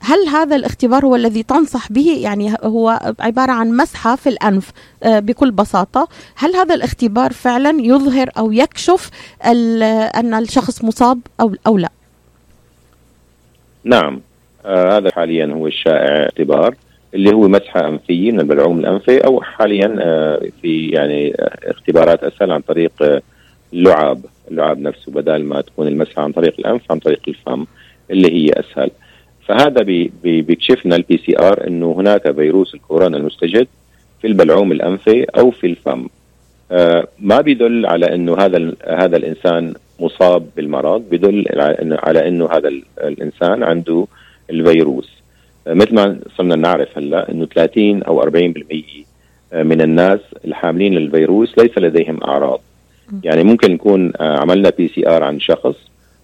هل 0.00 0.28
هذا 0.32 0.56
الاختبار 0.56 1.04
هو 1.06 1.16
الذي 1.16 1.42
تنصح 1.42 1.92
به؟ 1.92 2.18
يعني 2.20 2.54
هو 2.62 3.14
عبارة 3.20 3.52
عن 3.52 3.76
مسحة 3.76 4.16
في 4.16 4.28
الأنف 4.28 4.70
آه، 5.02 5.18
بكل 5.18 5.50
بساطة. 5.50 6.08
هل 6.36 6.56
هذا 6.56 6.74
الاختبار 6.74 7.32
فعلا 7.32 7.76
يظهر 7.80 8.30
أو 8.38 8.52
يكشف 8.52 9.10
أن 9.44 10.34
الشخص 10.34 10.84
مصاب 10.84 11.20
أو, 11.40 11.54
أو 11.66 11.78
لا؟ 11.78 11.90
نعم. 13.84 14.20
آه 14.66 14.96
هذا 14.96 15.10
حاليا 15.10 15.46
هو 15.46 15.66
الشائع 15.66 16.22
اعتبار 16.22 16.74
اللي 17.14 17.34
هو 17.34 17.48
مسحه 17.48 17.88
انفيه 17.88 18.32
من 18.32 18.40
البلعوم 18.40 18.78
الأنفي 18.78 19.18
أو 19.18 19.40
حاليا 19.40 19.96
آه 20.00 20.42
في 20.62 20.88
يعني 20.88 21.34
آه 21.34 21.58
اختبارات 21.70 22.24
أسهل 22.24 22.52
عن 22.52 22.60
طريق 22.60 22.92
آه 23.02 23.22
اللعاب 23.72 24.24
اللعاب 24.50 24.78
نفسه 24.78 25.12
بدل 25.12 25.44
ما 25.44 25.60
تكون 25.60 25.88
المسحه 25.88 26.22
عن 26.22 26.32
طريق 26.32 26.54
الأنف 26.58 26.92
عن 26.92 26.98
طريق 26.98 27.20
الفم 27.28 27.64
اللي 28.10 28.32
هي 28.32 28.50
أسهل. 28.52 28.90
فهذا 29.46 29.82
بي 29.82 30.12
بي 30.22 30.42
بيكشفنا 30.42 30.96
ال 30.96 31.18
PCR 31.26 31.66
إنه 31.66 31.94
هناك 31.98 32.30
فيروس 32.30 32.74
الكورونا 32.74 33.16
المستجد 33.16 33.68
في 34.20 34.26
البلعوم 34.26 34.72
الأنفي 34.72 35.24
أو 35.24 35.50
في 35.50 35.66
الفم. 35.66 36.08
ما 37.18 37.40
بيدل 37.40 37.86
على 37.86 38.14
إنه 38.14 38.36
هذا 38.38 38.72
هذا 38.88 39.16
الإنسان 39.16 39.74
مصاب 40.02 40.46
بالمرض 40.56 41.02
بدل 41.10 41.44
على 42.02 42.28
انه 42.28 42.48
هذا 42.52 42.68
الإنسان 42.98 43.62
عنده 43.62 44.06
الفيروس. 44.50 45.08
آه، 45.66 45.74
مثل 45.74 45.94
ما 45.94 46.18
صرنا 46.36 46.56
نعرف 46.56 46.98
هلأ 46.98 47.30
إنه 47.30 47.46
30 47.46 48.02
أو 48.02 48.22
40% 48.22 49.06
آه، 49.52 49.62
من 49.62 49.80
الناس 49.80 50.20
الحاملين 50.44 50.94
للفيروس 50.94 51.58
ليس 51.58 51.78
لديهم 51.78 52.24
أعراض. 52.24 52.60
يعني 53.24 53.44
ممكن 53.44 53.72
نكون 53.72 54.12
آه، 54.20 54.38
عملنا 54.38 54.70
PCR 54.70 55.22
عن 55.22 55.40
شخص 55.40 55.76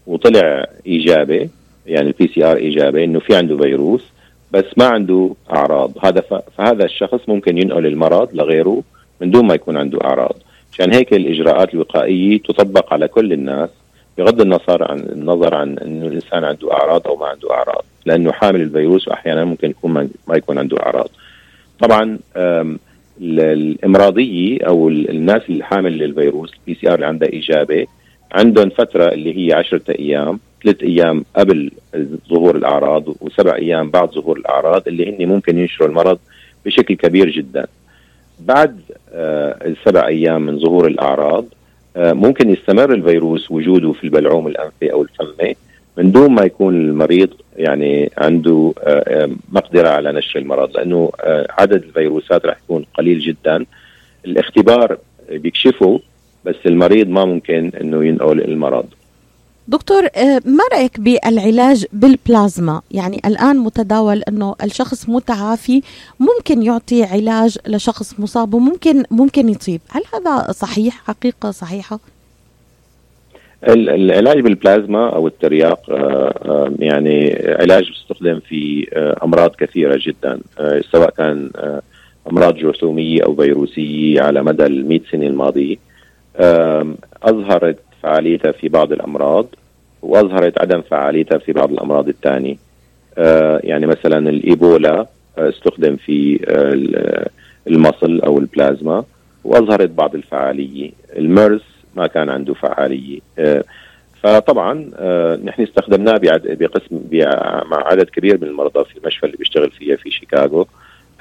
وطلع 0.07 0.67
إيجابي 0.87 1.51
يعني 1.87 2.09
ال 2.09 2.29
PCR 2.35 2.57
إيجابي 2.57 3.05
إنه 3.05 3.21
في 3.21 3.37
عنده 3.37 3.57
فيروس 3.57 4.05
بس 4.53 4.65
ما 4.77 4.87
عنده 4.87 5.35
أعراض. 5.53 5.93
هذا 6.05 6.25
فهذا 6.57 6.85
الشخص 6.85 7.21
ممكن 7.29 7.59
ينقل 7.59 7.87
المرض 7.87 8.35
لغيره 8.35 8.83
من 9.21 9.31
دون 9.31 9.47
ما 9.47 9.55
يكون 9.55 9.77
عنده 9.77 9.99
أعراض. 10.05 10.37
عشان 10.73 10.95
هيك 10.95 11.13
الإجراءات 11.13 11.75
الوقائية 11.75 12.39
تطبق 12.39 12.93
على 12.93 13.09
كل 13.09 13.33
الناس 13.33 13.71
بغض 14.19 14.41
النظر 14.41 14.91
عن 14.91 14.99
النظر 14.99 15.55
عن 15.55 15.79
إنه 15.79 16.07
الإنسان 16.07 16.45
عنده 16.45 16.73
أعراض 16.73 17.07
أو 17.09 17.17
ما 17.17 17.27
عنده 17.27 17.51
أعراض. 17.51 17.85
لأنه 18.07 18.33
حامل 18.33 18.61
الفيروس 18.61 19.09
وأحيانا 19.09 19.45
ممكن 19.45 19.71
يكون 19.71 20.11
ما 20.29 20.37
يكون 20.37 20.59
عنده 20.59 20.77
أعراض. 20.83 21.11
طبعا 21.81 22.19
الإمراضية 23.21 24.59
أو 24.67 24.89
الناس 24.89 25.43
اللي 25.49 25.65
حامل 25.65 25.99
للفيروس 25.99 26.53
ال 26.55 26.81
PCR 26.81 26.95
اللي 26.95 27.07
عندها 27.07 27.29
إيجابي 27.33 27.87
عندهم 28.33 28.71
فترة 28.71 29.05
اللي 29.13 29.37
هي 29.39 29.53
10 29.53 29.81
أيام 29.99 30.41
ثلاث 30.65 30.83
أيام 30.83 31.25
قبل 31.37 31.71
ظهور 32.29 32.57
الأعراض 32.57 33.05
وسبع 33.21 33.55
أيام 33.55 33.91
بعد 33.91 34.11
ظهور 34.11 34.37
الأعراض 34.39 34.89
اللي 34.89 35.17
هن 35.17 35.29
ممكن 35.29 35.59
ينشروا 35.59 35.89
المرض 35.89 36.19
بشكل 36.67 36.95
كبير 36.95 37.31
جدا. 37.31 37.67
بعد 38.41 38.81
آه، 39.13 39.59
السبع 39.65 40.07
أيام 40.07 40.43
من 40.43 40.59
ظهور 40.59 40.87
الأعراض 40.87 41.45
آه، 41.97 42.13
ممكن 42.13 42.51
يستمر 42.51 42.95
الفيروس 42.95 43.51
وجوده 43.51 43.93
في 43.93 44.05
البلعوم 44.05 44.47
الأنفي 44.47 44.93
أو 44.93 45.03
الفمي 45.03 45.57
من 45.97 46.13
دون 46.13 46.31
ما 46.31 46.43
يكون 46.43 46.75
المريض 46.75 47.31
يعني 47.57 48.11
عنده 48.19 48.73
آه، 48.83 49.31
مقدرة 49.53 49.89
على 49.89 50.13
نشر 50.13 50.39
المرض 50.39 50.77
لأنه 50.77 51.11
عدد 51.51 51.83
الفيروسات 51.83 52.47
راح 52.47 52.57
يكون 52.65 52.85
قليل 52.95 53.19
جدا. 53.19 53.65
الاختبار 54.27 54.99
بيكشفه 55.31 56.01
بس 56.45 56.57
المريض 56.67 57.09
ما 57.09 57.25
ممكن 57.25 57.73
إنه 57.81 58.05
ينقل 58.05 58.41
المرض. 58.41 58.87
دكتور 59.69 60.03
آه، 60.17 60.41
ما 60.45 60.65
رأيك 60.73 61.01
بالعلاج 61.01 61.87
بالبلازما؟ 61.93 62.83
يعني 62.91 63.21
الآن 63.27 63.57
متداول 63.59 64.23
إنه 64.23 64.55
الشخص 64.65 65.09
متعافي 65.09 65.83
ممكن 66.21 66.63
يعطي 66.63 67.05
علاج 67.05 67.59
لشخص 67.67 68.21
مصاب 68.21 68.55
وممكن 68.55 69.05
ممكن 69.11 69.49
يصيب 69.49 69.81
هل 69.91 70.03
هذا 70.15 70.53
صحيح؟ 70.53 71.03
حقيقة 71.07 71.51
صحيحة؟ 71.51 71.99
العلاج 73.69 74.41
بالبلازما 74.41 75.09
أو 75.15 75.27
الترياق 75.27 75.91
آه، 75.91 76.35
آه، 76.45 76.73
يعني 76.79 77.43
علاج 77.61 77.89
بيستخدم 77.89 78.41
في 78.41 78.89
أمراض 79.23 79.51
كثيرة 79.51 80.01
جدا 80.07 80.41
سواء 80.93 81.11
كان 81.11 81.51
أمراض 82.31 82.57
جرثومية 82.57 83.23
أو 83.25 83.35
فيروسية 83.35 84.21
على 84.21 84.43
مدى 84.43 84.67
ال 84.67 84.89
100 84.89 85.01
سنة 85.11 85.27
الماضية. 85.27 85.77
أظهرت 87.23 87.88
فعاليتها 88.03 88.53
في 88.53 88.69
بعض 88.69 88.93
الأمراض 88.93 89.47
وأظهرت 90.03 90.61
عدم 90.61 90.81
فعاليتها 90.81 91.39
في 91.39 91.53
بعض 91.53 91.73
الأمراض 91.73 92.09
الثانية 92.09 92.57
آه 93.19 93.61
يعني 93.65 93.87
مثلا 93.87 94.31
الإيبولا 94.31 95.07
استخدم 95.39 95.97
في 95.97 96.41
المصل 97.67 98.21
أو 98.21 98.39
البلازما 98.39 99.05
وأظهرت 99.45 99.91
بعض 99.91 100.15
الفعالية. 100.15 100.91
الميرس 101.17 101.63
ما 101.97 102.07
كان 102.07 102.29
عنده 102.29 102.55
فعالية. 102.55 103.21
فطبعا 104.23 104.75
نحن 105.45 105.63
استخدمناه 105.63 106.21
بقسم 106.35 107.01
مع 107.71 107.87
عدد 107.87 108.11
كبير 108.11 108.39
من 108.41 108.49
المرضى 108.49 108.85
في 108.85 108.99
المشفى 108.99 109.27
اللي 109.27 109.37
بيشتغل 109.37 109.71
فيها 109.71 109.97
في 109.97 110.11
شيكاغو. 110.11 110.67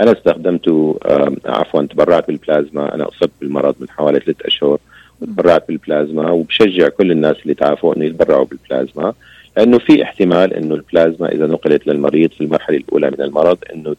أنا 0.02 0.12
استخدمته 0.12 1.00
عفوا 1.46 1.82
تبرعت 1.82 2.28
بالبلازما. 2.28 2.96
أنا 2.96 3.08
أصبت 3.08 3.32
بالمرض 3.42 3.76
من 3.80 3.90
حوالي 3.90 4.20
ثلاث 4.20 4.46
أشهر. 4.46 4.78
وتبرعت 5.22 5.68
بالبلازما 5.68 6.32
وبشجع 6.32 6.90
كل 6.90 7.12
الناس 7.12 7.36
اللي 7.44 7.54
تعافوا 7.54 7.96
إنه 7.96 8.06
يتبرعوا 8.06 8.46
بالبلازما 8.46 9.14
لأنه 9.58 9.78
في 9.78 10.04
احتمال 10.04 10.54
إنه 10.54 10.76
البلازما 10.76 11.32
إذا 11.32 11.48
نقلت 11.48 11.88
للمريض 11.88 12.32
في 12.32 12.42
المرحلة 12.42 12.78
الأولى 12.78 13.12
من 13.12 13.22
المرض 13.22 13.58
إنه 13.74 13.96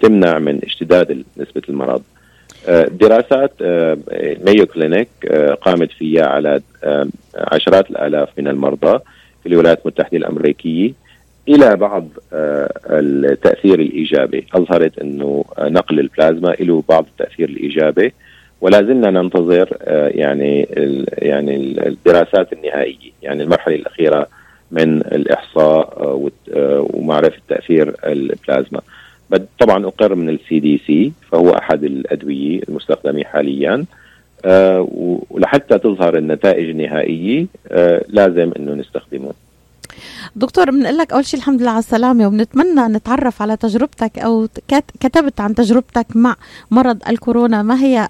تمنع 0.00 0.38
من 0.38 0.60
اشتداد 0.64 1.24
نسبة 1.36 1.62
المرض. 1.68 2.02
دراسات 2.90 3.52
مايو 4.46 4.66
كلينيك 4.66 5.08
قامت 5.60 5.92
فيها 5.92 6.26
على 6.26 6.60
عشرات 7.34 7.90
الآلاف 7.90 8.28
من 8.38 8.48
المرضى 8.48 8.98
في 9.42 9.48
الولايات 9.48 9.80
المتحدة 9.82 10.16
الأمريكية 10.16 10.92
إلى 11.48 11.76
بعض 11.76 12.08
التأثير 12.90 13.80
الإيجابي، 13.80 14.46
أظهرت 14.54 14.98
إنه 14.98 15.44
نقل 15.60 16.00
البلازما 16.00 16.48
له 16.60 16.82
بعض 16.88 17.06
التأثير 17.12 17.48
الإيجابي 17.48 18.12
ولا 18.60 18.78
زلنا 18.78 19.10
ننتظر 19.10 19.76
يعني 20.14 20.68
يعني 21.12 21.56
الدراسات 21.86 22.52
النهائية، 22.52 23.10
يعني 23.22 23.42
المرحلة 23.42 23.74
الأخيرة 23.74 24.26
من 24.70 25.00
الإحصاء 25.00 26.30
ومعرفة 26.94 27.40
تأثير 27.48 27.94
البلازما. 28.04 28.80
طبعا 29.58 29.86
أقر 29.86 30.14
من 30.14 30.28
ال 30.28 30.60
CDC 30.60 31.12
فهو 31.32 31.50
أحد 31.50 31.84
الأدوية 31.84 32.60
المستخدمة 32.68 33.24
حاليا 33.24 33.84
ولحتى 35.30 35.78
تظهر 35.78 36.18
النتائج 36.18 36.68
النهائية 36.68 37.46
لازم 38.08 38.52
إنه 38.58 38.74
نستخدمه. 38.74 39.32
دكتور 40.36 40.70
بنقول 40.70 40.98
لك 40.98 41.12
أول 41.12 41.26
شيء 41.26 41.40
الحمد 41.40 41.62
لله 41.62 41.70
على 41.70 41.78
السلامة 41.78 42.26
وبنتمنى 42.26 42.80
نتعرف 42.80 43.42
على 43.42 43.56
تجربتك 43.56 44.18
أو 44.18 44.48
كتبت 45.00 45.40
عن 45.40 45.54
تجربتك 45.54 46.06
مع 46.14 46.36
مرض 46.70 46.98
الكورونا. 47.08 47.62
ما 47.62 47.80
هي 47.80 48.08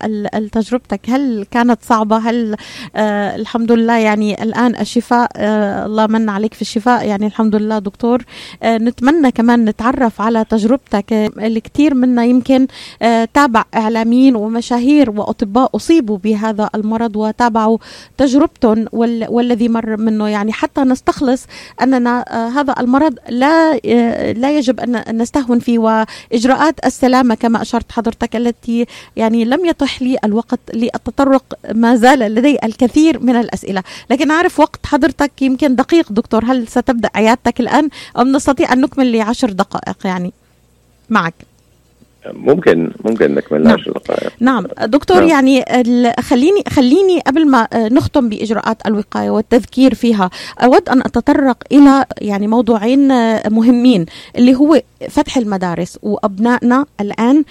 تجربتك؟ 0.53 1.01
هل 1.11 1.46
كانت 1.51 1.79
صعبة؟ 1.83 2.16
هل 2.16 2.57
آه 2.96 3.37
الحمد 3.37 3.72
لله 3.72 3.96
يعني 3.96 4.42
الآن 4.42 4.77
الشفاء 4.81 5.31
آه 5.37 5.87
الله 5.87 6.07
من 6.07 6.29
عليك 6.29 6.55
في 6.55 6.62
الشفاء 6.62 7.07
يعني 7.07 7.27
الحمد 7.27 7.57
لله 7.57 7.79
دكتور. 7.79 8.25
آه 8.62 8.79
نتمنى 8.79 9.31
كمان 9.31 9.64
نتعرف 9.64 10.20
على 10.20 10.44
تجربتك. 10.44 11.12
آه 11.12 11.31
الكثير 11.38 11.94
منا 11.94 12.25
يمكن 12.25 12.66
آه 13.03 13.29
تابع 13.35 13.64
إعلاميين 13.75 14.37
ومشاهير 14.37 15.11
وأطباء 15.11 15.77
أصيبوا 15.77 16.18
بهذا 16.18 16.70
المرض 16.75 17.16
وتابعوا 17.16 17.79
تجربتهم 18.18 18.87
وال 18.92 19.27
والذي 19.29 19.68
مر 19.68 19.96
منه. 19.96 20.29
يعني 20.29 20.53
حتى 20.53 20.81
نستخلص 20.81 21.46
أننا 21.83 22.25
هذا 22.57 22.75
المرض 22.81 23.19
لا 23.29 23.77
لا 24.33 24.59
يجب 24.59 24.81
أن 24.81 25.19
نستهون 25.23 25.59
فيه 25.59 25.79
وإجراءات 25.79 26.87
السلامة 26.87 27.35
كما 27.35 27.62
أشرت 27.62 27.93
حضرتك 27.93 28.37
التي 28.37 28.87
يعني 29.17 29.45
لم 29.45 29.67
يتح 29.67 30.03
لي 30.03 30.19
الوقت 30.25 30.61
للتطرق 30.75 31.45
ما 31.73 31.97
زال 31.97 32.19
لدي 32.19 32.59
الكثير 32.65 33.19
من 33.19 33.37
الأسئلة. 33.37 33.83
لكن 34.11 34.31
أعرف 34.31 34.61
وقت 34.61 34.87
حضرتك 34.87 35.43
يمكن 35.43 35.77
دقيق 35.77 36.12
دكتور. 36.12 36.45
هل 36.45 36.69
ستبدأ 36.69 37.11
عيادتك 37.15 37.61
الآن 37.61 37.89
أم 38.19 38.33
نستطيع 38.33 38.73
أن 38.73 38.81
نكمل 38.81 39.12
لعشر 39.12 39.51
دقائق؟ 39.51 40.07
يعني 40.07 40.33
معك. 41.11 41.35
ممكن 42.33 42.93
ممكن 43.05 43.35
نكمل 43.35 43.62
نعم. 43.62 43.77
دقائق 43.77 44.33
نعم 44.41 44.67
دكتور 44.83 45.17
نعم. 45.17 45.29
يعني 45.29 45.65
خليني 46.21 46.62
خليني 46.69 47.21
قبل 47.21 47.49
ما 47.49 47.69
نختم 47.75 48.29
بإجراءات 48.29 48.87
الوقاية 48.87 49.31
والتذكير 49.31 49.95
فيها 49.95 50.31
أود 50.62 50.89
أن 50.89 51.01
أتطرق 51.01 51.57
إلى 51.73 52.05
يعني 52.21 52.47
موضوعين 52.47 53.09
مهمين 53.53 54.07
اللي 54.37 54.55
هو 54.55 54.83
فتح 55.09 55.37
المدارس 55.37 55.99
وأبنائنا 56.03 56.87
الآن 57.01 57.45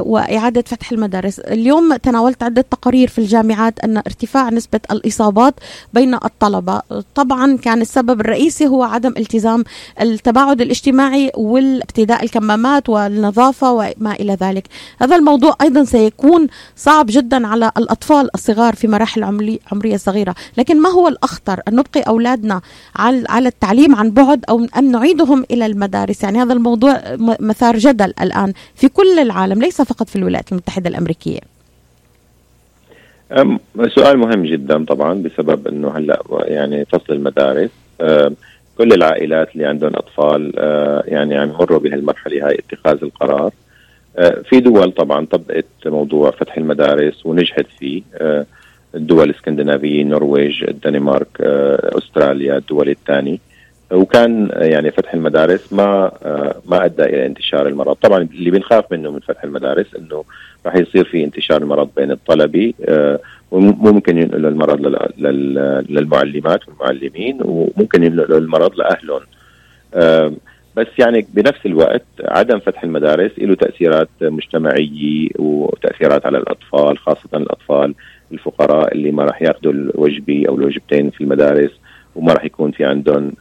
وإعادة 0.00 0.64
فتح 0.66 0.92
المدارس 0.92 1.38
اليوم 1.38 1.96
تناولت 1.96 2.42
عدة 2.42 2.62
تقارير 2.62 3.08
في 3.08 3.18
الجامعات 3.18 3.80
أن 3.80 3.96
ارتفاع 3.96 4.50
نسبة 4.50 4.80
الإصابات 4.90 5.54
بين 5.94 6.14
الطلبة 6.14 6.82
طبعا 7.14 7.56
كان 7.56 7.80
السبب 7.80 8.20
الرئيسي 8.20 8.66
هو 8.66 8.82
عدم 8.82 9.14
التزام 9.16 9.64
التباعد 10.00 10.60
الاجتماعي 10.60 11.32
والابتداء 11.34 12.24
الكمامات 12.24 12.88
والنظافة 12.88 13.72
وما 13.72 14.05
إلى 14.12 14.36
ذلك. 14.40 14.64
هذا 15.00 15.16
الموضوع 15.16 15.56
أيضا 15.62 15.84
سيكون 15.84 16.46
صعب 16.76 17.06
جدا 17.08 17.46
على 17.46 17.70
الأطفال 17.78 18.30
الصغار 18.34 18.74
في 18.74 18.88
مراحل 18.88 19.24
عمرية 19.72 19.96
صغيرة. 19.96 20.34
لكن 20.58 20.82
ما 20.82 20.88
هو 20.88 21.08
الأخطر؟ 21.08 21.60
أن 21.68 21.76
نبقي 21.76 22.00
أولادنا 22.00 22.60
على 22.96 23.48
التعليم 23.48 23.94
عن 23.94 24.10
بعد 24.10 24.44
أو 24.48 24.66
أن 24.78 24.90
نعيدهم 24.90 25.44
إلى 25.50 25.66
المدارس؟ 25.66 26.22
يعني 26.22 26.42
هذا 26.42 26.52
الموضوع 26.52 27.02
مثار 27.40 27.76
جدل 27.76 28.12
الآن 28.20 28.52
في 28.74 28.88
كل 28.88 29.18
العالم 29.18 29.60
ليس 29.60 29.82
فقط 29.82 30.08
في 30.08 30.16
الولايات 30.16 30.52
المتحدة 30.52 30.90
الأمريكية. 30.90 31.40
سؤال 33.94 34.18
مهم 34.18 34.46
جدا 34.46 34.84
طبعا 34.84 35.14
بسبب 35.14 35.68
إنه 35.68 35.96
هلأ 35.96 36.22
يعني 36.44 36.84
فصل 36.84 37.12
المدارس. 37.12 37.70
كل 38.78 38.92
العائلات 38.92 39.48
اللي 39.54 39.66
عندهم 39.66 39.92
أطفال 39.94 40.52
يعني 41.08 41.38
عم 41.38 41.48
يمروا 41.48 41.78
بهالمرحلة 41.78 42.46
هاي 42.46 42.58
اتخاذ 42.58 42.98
القرار. 43.02 43.50
في 44.44 44.60
دول 44.60 44.92
طبعا 44.92 45.26
طبقت 45.26 45.66
موضوع 45.86 46.30
فتح 46.30 46.56
المدارس 46.56 47.26
ونجحت 47.26 47.66
فيه. 47.78 48.02
الدول 48.94 49.30
الإسكندنافية 49.30 50.02
النرويج 50.02 50.64
الدنمارك 50.64 51.40
أستراليا 51.40 52.56
الدول 52.56 52.88
الثانية. 52.88 53.38
وكان 53.92 54.50
يعني 54.52 54.90
فتح 54.90 55.14
المدارس 55.14 55.72
ما 55.72 56.12
ما 56.66 56.84
أدى 56.84 57.02
إلى 57.02 57.26
انتشار 57.26 57.66
المرض، 57.66 57.94
طبعا 57.94 58.28
اللي 58.34 58.50
بنخاف 58.50 58.92
منه 58.92 59.10
من 59.10 59.20
فتح 59.20 59.44
المدارس 59.44 59.86
إنه 59.98 60.24
راح 60.66 60.76
يصير 60.76 61.04
في 61.04 61.24
انتشار 61.24 61.62
المرض 61.62 61.88
بين 61.96 62.10
الطلبة 62.10 62.74
وممكن 63.50 64.18
ينقلوا 64.18 64.50
المرض 64.50 64.80
للمعلمات 65.88 66.60
والمعلمين 66.68 67.38
وممكن 67.42 68.02
ينقلوا 68.02 68.38
المرض 68.38 68.72
لأهلهم. 68.76 69.20
بس 70.76 70.86
يعني 70.98 71.26
بنفس 71.34 71.66
الوقت 71.66 72.04
عدم 72.24 72.58
فتح 72.58 72.84
المدارس 72.84 73.30
له 73.38 73.54
تأثيرات 73.54 74.08
مجتمعية 74.20 75.28
وتأثيرات 75.38 76.26
على 76.26 76.38
الأطفال 76.38 76.98
خاصة 76.98 77.28
الأطفال 77.34 77.94
الفقراء 78.32 78.94
اللي 78.94 79.10
ما 79.10 79.24
راح 79.24 79.42
ياخذوا 79.42 79.72
الوجبة 79.72 80.44
أو 80.48 80.56
الوجبتين 80.56 81.10
في 81.10 81.20
المدارس 81.20 81.70
وما 82.16 82.32
راح 82.32 82.44
يكون 82.44 82.70
في 82.70 82.84
عندهم 82.84 83.32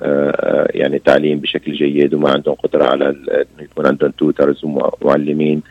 يعني 0.70 1.00
تعليم 1.00 1.40
بشكل 1.40 1.74
جيد 1.74 2.14
وما 2.14 2.30
عندهم 2.30 2.56
قدرة 2.56 2.84
على 2.84 3.10
إنه 3.10 3.64
يكون 3.64 3.86
عندهم 3.86 4.12
توترز 4.12 4.62
ومعلمين 4.64 5.62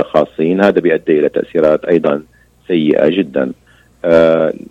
خاصين. 0.00 0.64
هذا 0.64 0.80
بيؤدي 0.80 1.18
إلى 1.18 1.28
تأثيرات 1.28 1.84
أيضا 1.84 2.22
سيئة 2.68 3.08
جدا. 3.08 3.52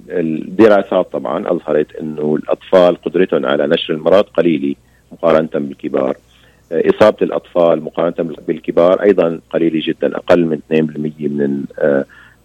الدراسات 0.10 1.12
طبعا 1.12 1.52
أظهرت 1.52 1.96
إنه 1.96 2.36
الأطفال 2.36 3.02
قدرتهم 3.02 3.46
على 3.46 3.67
نشر 3.67 3.93
المرض 3.93 4.24
قليلة. 4.24 4.76
مقارنة 5.13 5.49
بالكبار. 5.54 6.17
إصابة 6.71 7.17
الأطفال 7.21 7.84
مقارنة 7.84 8.36
بالكبار 8.47 9.02
أيضا 9.02 9.39
قليلة 9.49 9.82
جدا 9.86 10.17
أقل 10.17 10.45
من 10.45 10.60
2% 10.71 11.65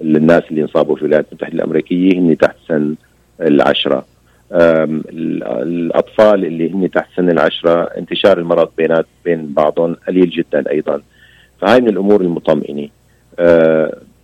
من 0.02 0.16
الناس 0.16 0.42
اللي 0.50 0.62
انصابوا 0.62 0.96
في 0.96 1.02
الولايات 1.02 1.26
المتحدة 1.32 1.54
الأمريكية 1.54 2.18
هن 2.18 2.38
تحت 2.38 2.56
سن 2.68 2.94
العشرة. 3.40 4.04
الأطفال 4.52 6.44
اللي 6.44 6.72
هن 6.72 6.90
تحت 6.90 7.08
سن 7.16 7.30
العشرة 7.30 7.82
انتشار 7.82 8.38
المرض 8.38 8.68
بينات 8.78 9.06
بين 9.24 9.52
بعضهم 9.52 9.96
قليل 10.08 10.30
جدا 10.30 10.70
أيضا. 10.70 11.02
فهاي 11.60 11.80
من 11.80 11.88
الأمور 11.88 12.20
المطمئنة. 12.20 12.88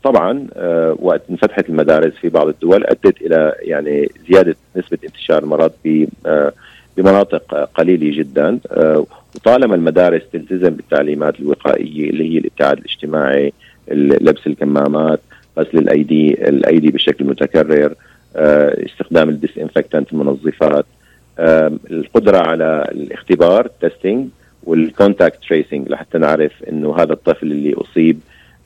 طبعا 0.02 0.46
وقت 0.98 1.22
انفتحت 1.30 1.68
المدارس 1.68 2.12
في 2.12 2.28
بعض 2.28 2.48
الدول 2.48 2.84
أدت 2.84 3.22
إلى 3.22 3.54
يعني 3.60 4.08
زيادة 4.30 4.56
نسبة 4.76 4.98
انتشار 5.04 5.42
المرض 5.42 5.72
بمناطق 6.96 7.54
قليلة 7.74 8.18
جدا. 8.18 8.58
وطالما 9.36 9.74
المدارس 9.74 10.22
تلتزم 10.32 10.70
بالتعليمات 10.70 11.40
الوقائية 11.40 12.10
اللي 12.10 12.34
هي 12.34 12.38
الابتعاد 12.38 12.78
الاجتماعي 12.78 13.52
لبس 13.88 14.46
الكمامات 14.46 15.20
غسل 15.58 15.78
الأيدي 15.78 16.48
الأيدي 16.48 16.90
بشكل 16.90 17.24
متكرر 17.24 17.94
استخدام 18.86 19.28
ال 19.28 19.35
disinfectant 19.35 20.12
المنظفات 20.12 20.86
القدرة 21.90 22.38
على 22.38 22.88
الاختبار 22.92 23.70
testing 23.80 24.28
وال 24.64 24.80
contact 24.80 25.38
tracing 25.48 25.88
لحتى 25.88 26.18
نعرف 26.18 26.52
إنه 26.68 26.96
هذا 26.96 27.12
الطفل 27.12 27.52
اللي 27.52 27.74
أصيب 27.74 28.20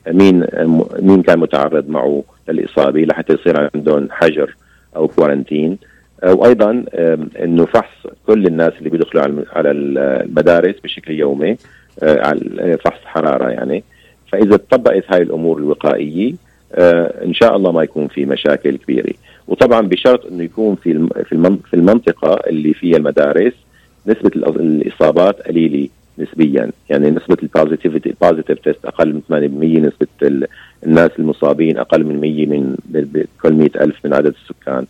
مين 0.07 0.45
مين 0.99 1.21
كان 1.21 1.39
متعرض 1.39 1.89
معه 1.89 2.23
للإصابة 2.49 3.01
لحتى 3.01 3.33
يصير 3.33 3.69
عندهم 3.75 4.07
حجر 4.11 4.55
أو 4.95 5.07
quarantine 5.07 5.77
وأيضا 6.23 6.85
إنه 7.43 7.65
فحص 7.65 8.07
كل 8.27 8.45
الناس 8.45 8.73
اللي 8.79 8.89
بيدخلوا 8.89 9.43
على 9.53 9.71
المدارس 9.71 10.75
بشكل 10.83 11.13
يومي 11.13 11.57
على 12.03 12.77
فحص 12.85 12.99
حرارة 13.05 13.49
يعني. 13.49 13.83
فإذا 14.31 14.59
طبقت 14.69 15.03
هاي 15.09 15.21
الأمور 15.21 15.57
الوقائية 15.57 16.33
إن 17.25 17.33
شاء 17.33 17.55
الله 17.55 17.71
ما 17.71 17.83
يكون 17.83 18.07
في 18.07 18.25
مشاكل 18.25 18.77
كبيرة. 18.77 19.13
وطبعا 19.47 19.81
بشرط 19.81 20.25
إنه 20.25 20.43
يكون 20.43 20.75
في 20.75 21.07
في 21.69 21.73
المنطقة 21.73 22.39
اللي 22.47 22.73
فيها 22.73 22.97
المدارس 22.97 23.53
نسبة 24.07 24.31
الإصابات 24.35 25.41
قليلة 25.41 25.87
نسبيا. 26.19 26.71
يعني 26.89 27.11
نسبة 27.11 27.37
ال 27.43 27.49
positivity 27.49 28.09
ال 28.09 28.15
positive 28.15 28.59
test 28.59 28.85
أقل 28.85 29.13
من 29.13 29.21
8% 29.29 29.87
نسبة 29.87 30.47
الناس 30.85 31.11
المصابين 31.19 31.77
أقل 31.77 32.03
من 32.03 32.21
100 32.21 32.45
من 32.45 32.75
كل 33.41 33.53
100 33.53 33.69
ألف 33.75 34.05
من 34.05 34.13
عدد 34.13 34.33
السكان. 34.43 34.85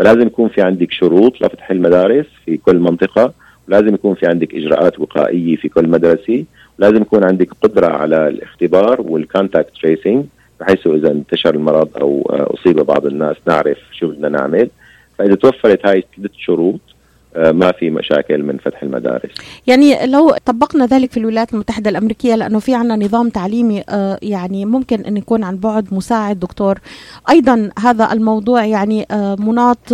فلازم 0.00 0.26
يكون 0.26 0.48
في 0.48 0.62
عندك 0.62 0.92
شروط 0.92 1.42
لفتح 1.42 1.70
المدارس 1.70 2.26
في 2.44 2.56
كل 2.56 2.76
منطقة 2.76 3.32
ولازم 3.68 3.94
يكون 3.94 4.14
في 4.14 4.26
عندك 4.26 4.54
إجراءات 4.54 5.00
وقائية 5.00 5.56
في 5.56 5.68
كل 5.68 5.88
مدرسة 5.88 6.44
ولازم 6.78 7.02
يكون 7.02 7.24
عندك 7.24 7.48
قدرة 7.62 7.86
على 7.86 8.28
الاختبار 8.28 9.00
وال 9.00 9.16
contact 9.16 9.70
tracing 9.82 10.24
بحيث 10.60 10.86
إذا 10.86 11.10
انتشر 11.10 11.54
المرض 11.54 11.88
أو 11.96 12.22
أصيب 12.30 12.76
بعض 12.76 13.06
الناس 13.06 13.36
نعرف 13.46 13.78
شو 13.92 14.08
بدنا 14.08 14.28
نعمل. 14.28 14.70
فإذا 15.18 15.34
توفرت 15.34 15.86
هاي 15.86 15.98
الثلاث 15.98 16.30
شروط 16.36 16.80
آه، 16.80 16.99
ما 17.36 17.72
في 17.72 17.90
مشاكل 17.90 18.42
من 18.42 18.58
فتح 18.58 18.82
المدارس. 18.82 19.30
يعني 19.66 20.06
لو 20.06 20.34
طبقنا 20.44 20.86
ذلك 20.86 21.12
في 21.12 21.16
الولايات 21.16 21.52
المتحدة 21.52 21.90
الأمريكية 21.90 22.34
لأنه 22.34 22.58
في 22.58 22.74
عنا 22.74 22.96
نظام 22.96 23.28
تعليمي 23.28 23.84
آه، 23.88 24.18
يعني 24.22 24.64
ممكن 24.64 25.00
أن 25.00 25.16
يكون 25.16 25.44
عن 25.44 25.56
بعد 25.56 25.94
مساعد 25.94 26.40
دكتور. 26.40 26.78
أيضا 27.30 27.70
هذا 27.78 28.12
الموضوع 28.12 28.64
يعني 28.64 29.06
آه، 29.10 29.36
مناط 29.38 29.92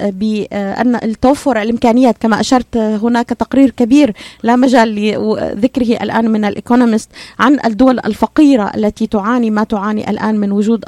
بأن 0.00 0.98
التوفر 1.02 1.62
الإمكانيات 1.62 2.18
كما 2.18 2.40
أشرت 2.40 2.76
هناك 2.76 3.28
تقرير 3.28 3.70
كبير 3.70 4.12
لا 4.42 4.56
مجال 4.56 4.94
لذكره 4.94 6.02
الآن 6.02 6.30
من 6.30 6.44
الإيكونومست 6.44 7.10
عن 7.38 7.58
الدول 7.64 7.98
الفقيرة 7.98 8.72
التي 8.74 9.06
تعاني 9.06 9.50
ما 9.50 9.64
تعاني 9.64 10.10
الآن 10.10 10.40
من 10.40 10.52
وجود 10.52 10.84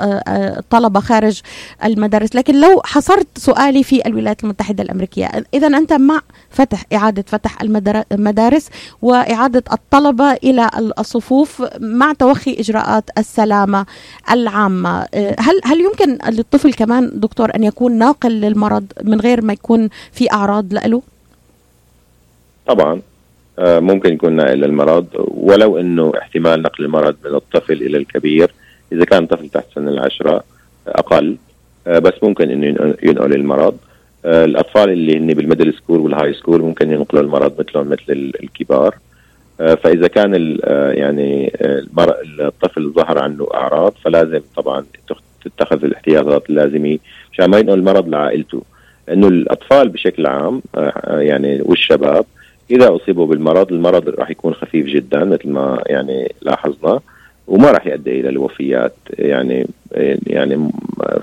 طلبة 0.71 1.01
خارج 1.01 1.41
المدارس. 1.85 2.37
لكن 2.37 2.61
لو 2.61 2.81
حصرت 2.85 3.27
سؤالي 3.39 3.83
في 3.83 4.07
الولايات 4.07 4.45
المتحدة 4.45 4.83
الأمريكية 4.83 5.27
إذا 5.59 5.67
أنت 5.67 5.93
مع 5.93 6.21
فتح 6.51 6.85
إعادة 6.93 7.25
فتح 7.27 7.63
المدارس 8.13 8.71
وإعادة 9.03 9.63
الطلبة 9.73 10.33
إلى 10.33 10.71
الصفوف 10.99 11.63
مع 11.81 12.13
توخي 12.13 12.57
إجراءات 12.59 13.05
السلامة 13.19 13.87
العامة. 14.31 15.07
هل 15.39 15.61
هل 15.65 15.81
يمكن 15.81 16.19
للطفل 16.29 16.73
كمان 16.73 17.11
دكتور 17.15 17.55
أن 17.57 17.65
يكون 17.65 17.93
ناقل 17.99 18.31
للمرض 18.31 18.87
من 19.03 19.21
غير 19.21 19.45
ما 19.45 19.53
يكون 19.53 19.89
في 20.13 20.33
أعراض 20.33 20.73
له؟ 20.73 21.03
طبعا. 22.67 23.01
آه، 23.59 23.81
ممكن 23.81 24.13
يكون 24.13 24.33
ناقل 24.33 24.61
للمرض 24.61 25.07
ولو 25.19 25.79
إنه 25.79 26.13
احتمال 26.19 26.63
نقل 26.63 26.85
المرض 26.85 27.17
من 27.25 27.35
الطفل 27.35 27.73
إلى 27.73 27.97
الكبير 27.97 28.55
إذا 28.93 29.05
كان 29.05 29.27
طفل 29.27 29.49
تحت 29.49 29.65
سن 29.75 29.89
العشرة 29.89 30.45
أقل. 30.87 31.37
آه، 31.87 31.99
بس 31.99 32.15
ممكن 32.23 32.51
إنه 32.51 32.95
ينقل 33.03 33.35
المرض. 33.35 33.75
آه، 33.75 33.88
الأطفال 34.25 34.91
اللي 34.91 35.19
هن 35.19 35.35
بال 35.35 35.45
middle 35.45 35.75
school 35.75 36.01
وال 36.01 36.35
high 36.35 36.46
school 36.46 36.63
ممكن 36.63 36.91
ينقلوا 36.91 37.23
المرض 37.23 37.61
مثلهم 37.61 37.89
مثل 37.89 38.33
الكبار. 38.43 38.95
آه، 39.61 39.75
فإذا 39.75 40.09
كان 40.09 40.59
آه، 40.65 40.93
يعني 40.93 41.53
الطفل 42.41 42.93
ظهر 42.97 43.19
عنه 43.23 43.49
أعراض 43.55 43.95
فلازم 44.05 44.41
طبعا 44.57 44.85
تتخذ 45.45 45.85
الاحتياطات 45.85 46.51
اللازمة 46.51 46.99
مشان 47.33 47.51
ما 47.51 47.59
ينقل 47.59 47.79
المرض 47.79 48.09
لعائلته. 48.09 48.63
لأنه 49.09 49.29
الأطفال 49.29 49.89
بشكل 49.89 50.27
عام 50.27 50.63
يعني 51.09 51.63
والشباب 51.63 52.25
إذا 52.71 52.97
أصيبوا 52.97 53.27
بالمرض 53.27 53.73
المرض 53.73 54.09
راح 54.09 54.31
يكون 54.31 54.55
خفيف 54.55 54.87
جدا 54.87 55.25
مثل 55.25 55.49
ما 55.49 55.83
يعني 55.87 56.35
لاحظنا 56.43 57.01
وما 57.47 57.71
راح 57.71 57.87
يؤدي 57.87 58.21
إلى 58.21 58.29
الوفيات 58.29 58.95
يعني 59.19 59.67
يعني 60.27 60.71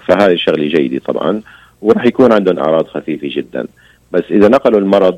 فهذه 0.08 0.36
شغلة 0.36 0.68
جيدة 0.68 1.02
طبعا. 1.06 1.42
وراح 1.86 2.06
يكون 2.06 2.32
عندهم 2.32 2.60
أعراض 2.60 2.88
خفيفة 2.88 3.30
جدا. 3.32 3.68
بس 4.12 4.24
إذا 4.32 4.48
نقلوا 4.48 4.80
المرض 4.80 5.18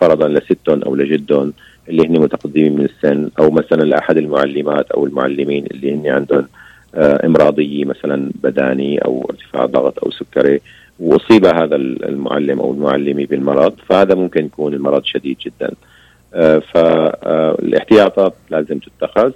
فرضا 0.00 0.28
لستهم 0.28 0.82
أو 0.82 0.96
لجدهم 0.96 1.52
اللي 1.88 2.06
هن 2.06 2.20
متقدمين 2.20 2.76
من 2.76 2.84
السن 2.84 3.30
أو 3.38 3.50
مثلا 3.50 3.82
لأحد 3.82 4.16
المعلمات 4.16 4.90
أو 4.90 5.06
المعلمين 5.06 5.66
اللي 5.70 5.94
هن 5.94 6.06
عندهم 6.06 6.48
آه، 6.94 7.26
إمراضية 7.26 7.84
مثلا 7.84 8.30
بداني 8.42 8.98
أو 8.98 9.30
ارتفاع 9.30 9.66
ضغط 9.66 10.04
أو 10.04 10.10
سكري 10.10 10.60
وأصيب 11.00 11.46
هذا 11.46 11.76
المعلم 11.76 12.60
أو 12.60 12.72
المعلمة 12.72 13.26
بالمرض 13.26 13.74
فهذا 13.88 14.14
ممكن 14.14 14.44
يكون 14.44 14.74
المرض 14.74 15.04
شديد 15.04 15.36
جدا. 15.46 15.74
آه، 16.34 16.58
فالاحتياطات 16.58 18.34
لازم 18.50 18.78
تتخذ 18.78 19.32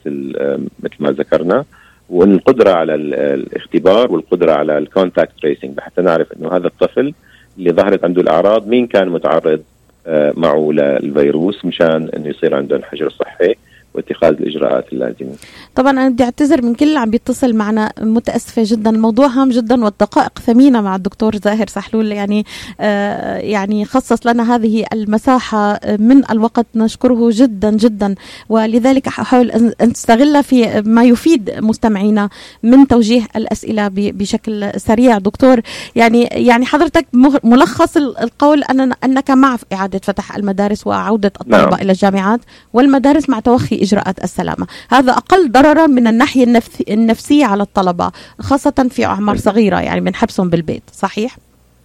مثل 0.82 0.96
ما 1.00 1.10
ذكرنا. 1.10 1.64
والقدرة 2.10 2.70
على 2.70 2.94
الاختبار 2.94 4.12
والقدرة 4.12 4.52
على 4.52 4.78
ال 4.78 4.85
contact 4.85 5.32
tracing 5.42 5.80
حتى 5.80 6.02
نعرف 6.02 6.32
إنه 6.32 6.56
هذا 6.56 6.66
الطفل 6.66 7.14
اللي 7.58 7.72
ظهرت 7.72 8.04
عنده 8.04 8.22
الأعراض 8.22 8.68
مين 8.68 8.86
كان 8.86 9.08
متعرض 9.08 9.62
آه، 10.06 10.32
معه 10.36 10.70
للفيروس 10.72 11.64
مشان 11.64 12.08
إنه 12.16 12.28
يصير 12.28 12.54
عنده 12.54 12.80
حجر 12.84 13.10
صحي. 13.10 13.54
واتخاذ 13.94 14.32
الإجراءات 14.32 14.92
اللازمة. 14.92 15.32
طبعا 15.74 15.90
أنا 15.90 16.08
بدي 16.08 16.24
أعتذر 16.24 16.62
من 16.62 16.74
كل 16.74 16.88
اللي 16.88 16.98
عم 16.98 17.10
بيتصل 17.10 17.54
معنا 17.54 17.92
متأسفة 18.00 18.62
جدا. 18.66 18.90
الموضوع 18.90 19.26
هام 19.26 19.50
جدا 19.50 19.84
والدقائق 19.84 20.38
ثمينة 20.38 20.80
مع 20.80 20.96
الدكتور 20.96 21.36
زاهر 21.36 21.66
سحلول. 21.66 22.12
يعني 22.12 22.44
آه 22.80 23.36
يعني 23.38 23.84
خصص 23.84 24.26
لنا 24.26 24.54
هذه 24.54 24.84
المساحة 24.92 25.80
من 25.98 26.30
الوقت. 26.30 26.66
نشكره 26.74 27.28
جدا 27.32 27.70
جدا. 27.70 28.14
ولذلك 28.48 29.06
أحاول 29.06 29.50
ان 29.50 29.72
استغلها 29.80 30.42
في 30.42 30.82
ما 30.86 31.04
يفيد 31.04 31.50
مستمعينا 31.58 32.28
من 32.62 32.86
توجيه 32.86 33.22
الأسئلة 33.36 33.90
بشكل 33.94 34.70
سريع. 34.76 35.18
دكتور 35.18 35.60
يعني 35.96 36.22
يعني 36.22 36.66
حضرتك 36.66 37.06
ملخص 37.44 37.96
القول 37.96 38.62
أن 38.62 38.92
أنك 39.04 39.30
مع 39.30 39.56
إعادة 39.72 40.00
فتح 40.02 40.36
المدارس 40.36 40.86
وعودة 40.86 41.32
الطلبة 41.40 41.58
نعم. 41.58 41.74
إلى 41.74 41.92
الجامعات 41.92 42.40
والمدارس 42.72 43.28
مع 43.28 43.40
توخي 43.40 43.83
إجراءات 43.84 44.24
السلامة 44.24 44.66
هذا 44.90 45.12
أقل 45.12 45.52
ضررا 45.52 45.86
من 45.86 46.06
الناحية 46.06 46.60
النفسية 46.90 47.46
على 47.46 47.62
الطلبة 47.62 48.10
خاصة 48.40 48.88
في 48.90 49.04
أعمار 49.04 49.36
صغيرة 49.36 49.80
يعني 49.80 50.00
بنحبسهم 50.00 50.50
بالبيت 50.50 50.82
صحيح؟ 50.92 51.36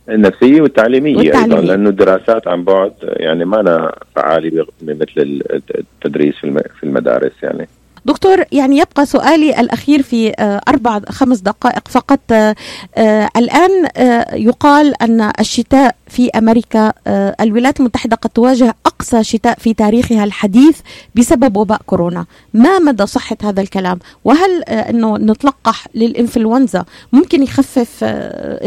النفسية 0.10 0.62
والتعليمية, 0.62 1.18
والتعليمية. 1.18 1.56
أيضا 1.56 1.68
لأنه 1.68 1.90
الدراسات 1.90 2.48
عن 2.48 2.64
بعد 2.64 2.94
يعني 3.02 3.46
ما 3.46 3.60
أنا 3.60 3.96
فعالة 4.16 4.66
مثل 4.82 5.42
التدريس 5.76 6.36
في 6.36 6.84
المدارس 6.84 7.34
يعني 7.44 7.68
دكتور 8.06 8.44
يعني 8.52 8.78
يبقى 8.78 9.06
سؤالي 9.06 9.60
الأخير 9.60 10.02
في 10.02 10.34
آه، 10.40 10.62
أربع 10.68 11.00
خمس 11.10 11.40
دقائق 11.40 11.88
فقط 11.88 12.20
آه، 12.32 12.56
آه، 12.98 13.30
الآن 13.38 13.90
يقال 14.34 15.02
أن 15.02 15.32
الشتاء 15.40 15.96
في 16.08 16.30
أمريكا 16.30 16.94
الولايات 17.42 17.80
المتحدة 17.80 18.16
قد 18.16 18.30
تواجه 18.30 18.76
أقصى 19.00 19.24
شتاء 19.24 19.60
في 19.60 19.74
تاريخها 19.74 20.24
الحديث 20.24 20.82
بسبب 21.16 21.58
وباء 21.58 21.82
كورونا. 21.86 22.26
ما 22.54 22.80
مدى 22.80 23.06
صحة 23.06 23.38
هذا 23.44 23.62
الكلام؟ 23.62 24.00
وهل 24.24 24.64
أنه 24.64 25.18
نتلقح 25.18 25.88
للإنفلونزا 25.96 26.86
ممكن 27.14 27.44
يخفف 27.44 28.04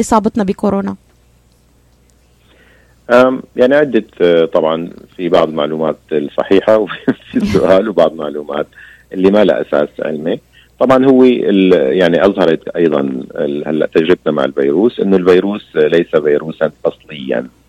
إصابتنا 0.00 0.44
بكورونا؟ 0.44 0.96
يعني 3.56 3.74
عدة 3.74 4.04
طبعا 4.46 4.90
في 5.16 5.28
بعض 5.28 5.48
المعلومات 5.48 5.96
الصحيحة 6.12 6.78
وفي 6.78 7.14
السؤال 7.42 7.88
وبعض 7.88 8.12
المعلومات 8.12 8.66
اللي 9.12 9.30
ما 9.30 9.44
لها 9.44 9.60
أساس 9.60 9.88
علمي. 10.00 10.40
طبعا 10.80 11.04
هو 11.04 11.24
يعني 11.24 12.26
أظهرت 12.26 12.68
أيضا 12.68 13.00
هلأ 13.66 13.86
تجربتنا 13.94 14.32
مع 14.32 14.44
الفيروس 14.44 15.00
إنه 15.00 15.16
الفيروس 15.16 15.76
ليس 15.76 16.16
فيروسا 16.16 16.72
فصليا 16.84 17.38
آه، 17.38 17.61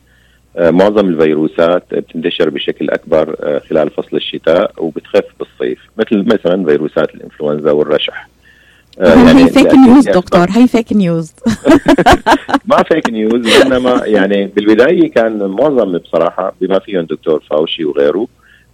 معظم 0.60 1.08
الفيروسات 1.10 1.84
بتنتشر 1.92 2.50
بشكل 2.50 2.90
أكبر 2.90 3.36
آه، 3.44 3.60
خلال 3.70 3.90
فصل 3.90 4.18
الشتاء 4.18 4.72
وبتخف 4.78 5.26
بالصيف 5.40 5.80
مثل 5.98 6.26
مثلا 6.34 6.66
فيروسات 6.66 7.16
الإنفلونزا 7.16 7.72
والرشح. 7.72 8.28
آه، 9.00 9.08
يعني 9.08 9.44
هي 9.44 9.50
فيك 9.50 9.74
نيوز 9.74 10.10
دكتور؟ 10.10 10.48
هي 10.50 10.68
فيك 10.68 10.94
نيوز 10.94 11.34
ما 12.70 12.84
فيك 12.84 13.10
نيوز 13.10 13.62
إنما 13.62 14.02
يعني 14.06 14.46
بالبداية 14.46 15.12
كان 15.12 15.48
معظم 15.48 15.98
بصراحة 15.98 16.54
بما 16.62 16.80
فيهم 16.80 17.02
دكتور 17.02 17.44
فاوشي 17.50 17.86
وغيره 17.86 18.28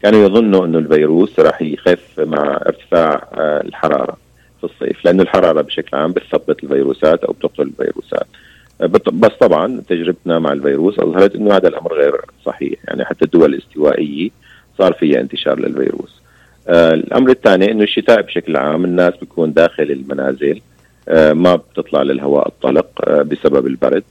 كانوا 0.04 0.26
يظنوا 0.26 0.66
إنه 0.66 0.78
الفيروس 0.78 1.39
راح 1.39 1.62
يخف 1.62 2.20
مع 2.20 2.60
ارتفاع 2.68 3.28
آه، 3.34 3.62
الحرارة 3.62 4.18
في 4.60 4.64
الصيف 4.64 5.06
لأنه 5.06 5.24
الحرارة 5.24 5.62
بشكل 5.62 5.97
عام 5.97 6.12
بتثبط 6.12 6.64
الفيروسات 6.64 7.24
أو 7.24 7.34
بتقتل 7.34 7.62
الفيروسات. 7.62 8.28
آه، 8.34 8.49
بس 8.82 9.32
طبعا 9.40 9.82
تجربتنا 9.90 10.40
مع 10.40 10.52
الفيروس 10.54 11.00
أظهرت 11.00 11.36
إنه 11.36 11.56
هذا 11.56 11.68
الأمر 11.68 11.94
غير 11.94 12.22
صحيح. 12.46 12.80
يعني 12.88 13.06
حتى 13.06 13.26
الدول 13.26 13.54
الاستوائية 13.54 14.30
صار 14.78 14.94
فيها 14.94 15.22
انتشار 15.22 15.60
للفيروس. 15.60 16.22
آه 16.68 16.94
الأمر 16.94 17.30
الثاني 17.30 17.72
إنه 17.72 17.84
الشتاء 17.84 18.22
بشكل 18.22 18.58
عام 18.58 18.86
الناس 18.86 19.14
بتكون 19.22 19.54
داخل 19.54 19.84
المنازل 19.84 20.62
آه 21.10 21.34
ما 21.34 21.56
بتطلع 21.56 22.02
للهواء 22.02 22.48
الطلق 22.48 22.88
آه 23.10 23.22
بسبب 23.22 23.68
البرد. 23.68 24.04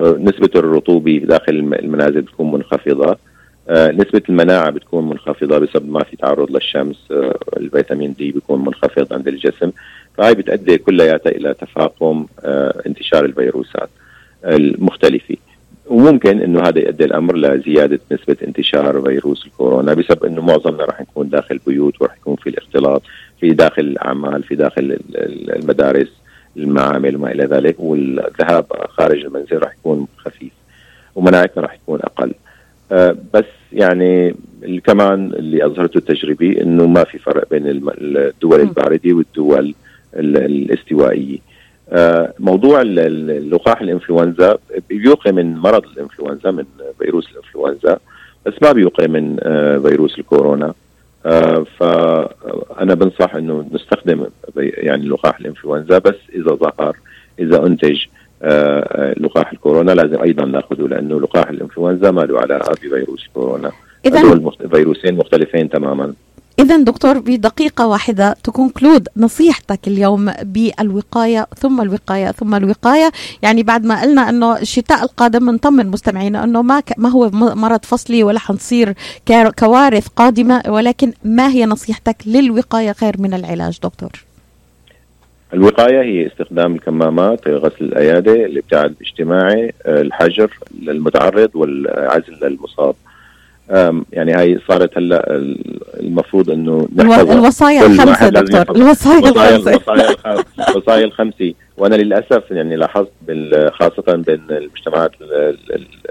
نسبة 0.00 0.50
الرطوبة 0.56 1.18
داخل 1.18 1.52
المنازل 1.52 2.20
بتكون 2.20 2.52
منخفضة. 2.52 3.18
آه، 3.68 3.90
نسبة 3.90 4.22
المناعة 4.28 4.70
بتكون 4.70 5.08
منخفضة 5.08 5.58
بسبب 5.58 5.90
ما 5.90 6.04
في 6.04 6.16
تعرض 6.16 6.50
للشمس 6.50 6.96
الفيتامين 7.56 8.12
دي 8.12 8.32
بيكون 8.32 8.60
منخفض 8.64 9.12
عند 9.12 9.28
الجسم 9.28 9.70
فهي 10.16 10.34
بتؤدي 10.34 10.78
كلياتها 10.78 11.30
إلى 11.30 11.54
تفاقم 11.54 12.26
انتشار 12.86 13.24
الفيروسات. 13.24 13.88
المختلفة 14.44 15.36
وممكن 15.86 16.40
إنه 16.40 16.60
هذا 16.60 16.78
يؤدي 16.78 17.04
الأمر 17.04 17.36
لزيادة 17.36 18.00
نسبة 18.12 18.36
انتشار 18.46 19.02
فيروس 19.02 19.46
الكورونا 19.46 19.94
بسبب 19.94 20.24
إنه 20.24 20.42
معظمنا 20.42 20.84
راح 20.84 21.00
نكون 21.00 21.28
داخل 21.28 21.60
بيوت 21.66 22.02
وراح 22.02 22.16
يكون 22.16 22.36
في 22.36 22.48
الاختلاط 22.48 23.02
في 23.40 23.50
داخل 23.50 23.82
الأعمال 23.82 24.42
في 24.42 24.54
داخل 24.54 24.98
المدارس 25.56 26.08
المعامل 26.56 27.16
وما 27.16 27.32
إلى 27.32 27.44
ذلك 27.44 27.80
والذهاب 27.80 28.66
خارج 28.88 29.24
المنزل 29.24 29.58
راح 29.58 29.72
يكون 29.72 30.06
خفيف 30.16 30.52
ومناعتنا 31.14 31.62
راح 31.62 31.76
تكون 31.76 32.00
أقل. 32.02 32.32
آه، 32.92 33.16
بس 33.34 33.44
يعني 33.72 34.34
كمان 34.84 35.32
اللي 35.32 35.66
أظهرته 35.66 35.98
التجربه 35.98 36.60
إنه 36.62 36.86
ما 36.86 37.04
في 37.04 37.18
فرق 37.18 37.50
بين 37.50 37.62
الدول 37.66 38.60
الباردة 38.60 39.12
والدول 39.12 39.74
الاستوائية. 40.14 41.38
موضوع 42.38 42.80
اللقاح 42.82 43.80
الإنفلونزا 43.80 44.58
بيوقي 44.88 45.32
من 45.32 45.56
مرض 45.56 45.84
الإنفلونزا 45.84 46.50
من 46.50 46.64
فيروس 46.98 47.28
الإنفلونزا 47.30 47.98
بس 48.46 48.54
ما 48.62 48.72
بيوقي 48.72 49.08
من 49.08 49.36
آه، 49.42 49.78
فيروس 49.78 50.18
الكورونا. 50.18 50.74
فأنا 51.78 52.94
بنصح 52.94 53.34
إنه 53.34 53.68
نستخدم 53.72 54.26
يعني 54.56 55.08
لقاح 55.08 55.38
الإنفلونزا 55.40 55.98
بس 55.98 56.14
إذا 56.34 56.54
ظهر 56.54 56.96
إذا 57.38 57.66
أنتج 57.66 58.04
آه، 58.42 59.14
لقاح 59.20 59.52
الكورونا 59.52 59.92
لازم 59.92 60.22
أيضا 60.22 60.44
نأخذه 60.44 60.82
لأنه 60.82 61.20
لقاح 61.20 61.50
الإنفلونزا 61.50 62.10
ما 62.10 62.20
له 62.20 62.40
علاقة 62.40 62.72
بفيروس 62.72 63.28
كورونا. 63.34 63.72
اذا 64.06 64.20
فيروسين 64.74 65.14
مختلفين 65.14 65.68
تماما. 65.68 66.14
إذا 66.58 66.76
دكتور 66.76 67.18
بدقيقة 67.18 67.86
واحدة 67.86 68.36
تكونكلود 68.44 69.08
نصيحتك 69.16 69.88
اليوم 69.88 70.32
بالوقاية 70.42 71.46
ثم 71.56 71.80
الوقاية 71.80 72.32
ثم 72.32 72.54
الوقاية 72.54 73.10
يعني 73.42 73.62
بعد 73.62 73.84
ما 73.84 74.02
قلنا 74.02 74.28
أنه 74.28 74.58
الشتاء 74.58 75.02
القادم 75.02 75.50
نطمن 75.50 75.86
مستمعينا 75.86 76.44
أنه 76.44 76.62
ما 76.62 76.82
ما 76.96 77.08
هو 77.08 77.30
مرض 77.32 77.84
فصلي 77.84 78.22
ولا 78.22 78.38
حنصير 78.38 78.94
كوارث 79.58 80.08
قادمة 80.08 80.62
ولكن 80.68 81.12
ما 81.24 81.48
هي 81.48 81.66
نصيحتك 81.66 82.16
للوقاية 82.26 82.92
خير 82.92 83.14
من 83.18 83.34
العلاج 83.34 83.78
دكتور؟ 83.82 84.10
الوقاية 85.54 86.02
هي 86.02 86.26
استخدام 86.26 86.74
الكمامات 86.74 87.48
غسل 87.48 87.84
الأيادي 87.84 88.44
الابتعاد 88.44 88.94
الاجتماعي 89.00 89.72
الحجر 89.86 90.58
للمتعرض 90.80 91.50
والعزل 91.54 92.38
للمصاب 92.42 92.94
يعني 94.12 94.32
هاي 94.32 94.58
صارت 94.68 94.98
هلا 94.98 95.42
المفروض 96.00 96.50
إنه 96.50 96.88
الوصايا 97.00 97.86
الخمسة 97.86 98.28
دكتور. 98.28 98.76
الوصايا 98.76 99.18
الخمسة. 99.28 99.80
الوصايا 100.68 101.04
الخمسة. 101.04 101.54
وأنا 101.76 101.94
للأسف 101.94 102.50
يعني 102.50 102.76
لاحظت 102.76 103.08
خاصة 103.72 104.02
بين 104.06 104.40
المجتمعات 104.50 105.10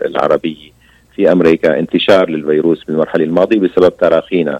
العربية 0.05 0.71
في 1.15 1.31
أمريكا 1.31 1.79
انتشار 1.79 2.29
للفيروس 2.29 2.83
بالمرحلة 2.83 3.23
الماضية 3.23 3.59
بسبب 3.59 3.97
تراخينا 3.97 4.59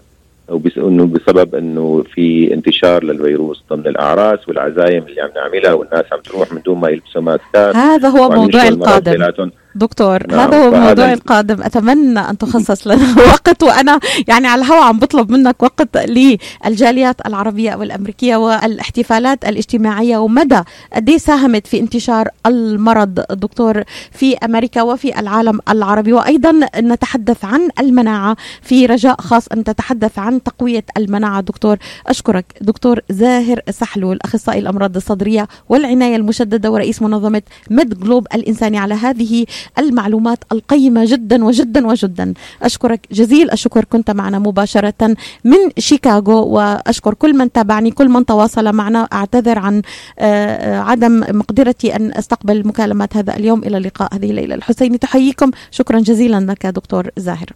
إنه 0.76 1.06
بسبب 1.06 1.54
إنه 1.54 2.04
في 2.14 2.54
انتشار 2.54 3.04
للفيروس 3.04 3.62
ضمن 3.70 3.86
الأعراس 3.86 4.48
والعزايم 4.48 5.04
اللي 5.06 5.20
عم 5.20 5.30
نعملها 5.36 5.72
والناس 5.72 6.04
عم 6.12 6.20
تروح 6.20 6.52
من 6.52 6.62
دون 6.62 6.78
ما 6.78 6.88
يلبسوا 6.88 7.20
ماسكات. 7.22 7.76
هذا 7.76 8.08
هو 8.08 8.30
موضوع 8.30 8.68
القادم. 8.68 9.50
دكتور 9.74 10.26
نعم 10.26 10.40
هذا 10.40 10.64
هو 10.64 10.74
الموضوع 10.74 11.12
القادم. 11.12 11.62
أتمنى 11.62 12.20
أن 12.20 12.38
تخصص 12.38 12.86
لنا 12.86 13.14
وقت 13.32 13.62
وأنا 13.62 14.00
يعني 14.28 14.46
على 14.46 14.62
الهواء 14.62 14.82
عم 14.82 14.98
بطلب 14.98 15.30
منك 15.30 15.62
وقت 15.62 15.96
للجاليات 15.96 17.26
العربية 17.26 17.74
والأمريكية 17.74 18.36
والاحتفالات 18.36 19.44
الاجتماعية 19.44 20.18
ومدى 20.18 20.60
قد 20.92 21.08
إيه 21.08 21.18
ساهمت 21.18 21.66
في 21.66 21.80
انتشار 21.80 22.28
المرض 22.46 23.14
دكتور 23.30 23.82
في 24.12 24.36
أمريكا 24.36 24.82
وفي 24.82 25.20
العالم 25.20 25.60
العربي. 25.68 26.12
وأيضا 26.12 26.60
نتحدث 26.76 27.44
عن 27.44 27.68
المناعة 27.80 28.36
في 28.62 28.86
رجاء 28.86 29.20
خاص 29.20 29.48
أن 29.48 29.64
تتحدث 29.64 30.18
عن 30.18 30.42
تقوية 30.42 30.84
المناعة. 30.96 31.40
دكتور 31.40 31.76
أشكرك. 32.06 32.44
دكتور 32.60 33.00
زاهر 33.10 33.60
سحلول 33.70 34.18
أخصائي 34.24 34.58
الأمراض 34.58 34.96
الصدرية 34.96 35.48
والعناية 35.68 36.16
المشددة 36.16 36.70
ورئيس 36.70 37.02
منظمة 37.02 37.42
ميد 37.70 38.00
جلوب 38.00 38.26
الإنساني 38.34 38.78
على 38.78 38.94
هذه 38.94 39.46
المعلومات 39.78 40.38
القيمة 40.52 41.04
جدا 41.04 41.44
وجدا 41.44 41.86
وجدا. 41.86 42.34
أشكرك 42.62 43.06
جزيل. 43.12 43.50
الشكر 43.50 43.84
كنت 43.84 44.10
معنا 44.10 44.38
مباشرة 44.38 45.16
من 45.44 45.58
شيكاغو 45.78 46.46
وأشكر 46.46 47.14
كل 47.14 47.36
من 47.36 47.52
تابعني 47.52 47.90
كل 47.90 48.08
من 48.08 48.26
تواصل 48.26 48.72
معنا. 48.72 49.08
أعتذر 49.12 49.58
عن 49.58 49.82
آه، 50.18 50.24
آه، 50.24 50.80
عدم 50.80 51.24
مقدرتي 51.38 51.96
أن 51.96 52.12
أستقبل 52.14 52.66
مكالمات 52.66 53.16
هذا 53.16 53.36
اليوم. 53.36 53.62
إلى 53.62 53.76
اللقاء. 53.76 54.14
هذه 54.14 54.30
الليلة 54.30 54.54
الحسيني. 54.54 54.98
تحييكم. 54.98 55.50
شكرا 55.70 56.00
جزيلا 56.00 56.40
لك 56.40 56.66
دكتور 56.66 57.10
زاهر. 57.16 57.46